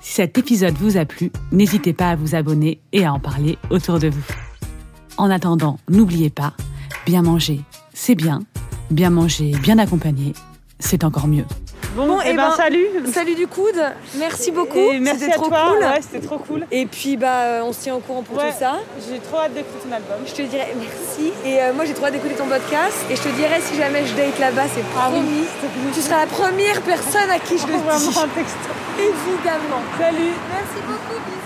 Si 0.00 0.14
cet 0.14 0.38
épisode 0.38 0.74
vous 0.74 0.96
a 0.96 1.04
plu, 1.04 1.32
n'hésitez 1.50 1.92
pas 1.92 2.10
à 2.10 2.16
vous 2.16 2.34
abonner 2.34 2.80
et 2.92 3.04
à 3.04 3.12
en 3.12 3.18
parler 3.18 3.58
autour 3.70 3.98
de 3.98 4.08
vous. 4.08 4.24
En 5.16 5.30
attendant, 5.30 5.78
n'oubliez 5.88 6.30
pas, 6.30 6.52
bien 7.06 7.22
manger, 7.22 7.60
c'est 7.92 8.14
bien. 8.14 8.40
Bien 8.90 9.10
manger, 9.10 9.50
bien 9.62 9.78
accompagné, 9.78 10.32
c'est 10.78 11.02
encore 11.02 11.26
mieux. 11.26 11.44
Bon, 11.96 12.18
eh 12.24 12.28
et 12.30 12.34
ben, 12.34 12.48
ben, 12.50 12.56
salut. 12.56 12.86
Salut 13.12 13.34
du 13.34 13.46
coude, 13.46 13.80
merci 14.16 14.50
beaucoup. 14.50 14.76
Et 14.78 15.00
merci 15.00 15.20
C'était 15.20 15.32
à 15.32 15.36
trop 15.36 15.48
toi. 15.48 15.64
cool. 15.70 15.78
Ouais, 15.78 16.00
c'était 16.02 16.26
trop 16.26 16.38
cool. 16.38 16.66
Et 16.70 16.84
puis 16.86 17.16
bah 17.16 17.40
euh, 17.40 17.60
on 17.64 17.72
se 17.72 17.80
tient 17.80 17.94
au 17.94 18.00
courant 18.00 18.22
pour 18.22 18.36
Ouais. 18.36 18.50
tout 18.52 18.58
ça. 18.58 18.74
J'ai 19.08 19.18
trop 19.18 19.38
hâte 19.40 19.54
d'écouter 19.54 19.88
ton 19.88 19.92
album. 19.94 20.18
Je 20.26 20.32
te 20.34 20.42
dirai 20.42 20.74
merci. 20.78 21.32
Et 21.44 21.60
euh, 21.62 21.72
moi 21.72 21.84
j'ai 21.86 21.94
trop 21.94 22.04
hâte 22.06 22.12
d'écouter 22.12 22.34
ton 22.34 22.46
podcast. 22.46 22.96
Et 23.10 23.16
je 23.16 23.22
te 23.22 23.28
dirai 23.30 23.60
si 23.62 23.76
jamais 23.78 24.04
je 24.04 24.14
date 24.14 24.38
là-bas, 24.38 24.68
c'est 24.74 24.84
Ah 24.98 25.08
oui, 25.10 25.20
promis. 25.58 25.92
Tu 25.94 26.00
seras 26.02 26.20
la 26.20 26.26
première 26.26 26.82
personne 26.82 27.30
à 27.30 27.38
qui 27.38 27.56
je 27.56 27.66
le 27.66 27.72
dis. 27.78 27.78
Vraiment 27.78 28.20
un 28.22 28.28
texto. 28.28 28.68
Évidemment. 28.98 29.80
Salut. 29.98 30.34
Merci 30.52 30.78
beaucoup. 30.86 31.18
bisous. 31.24 31.45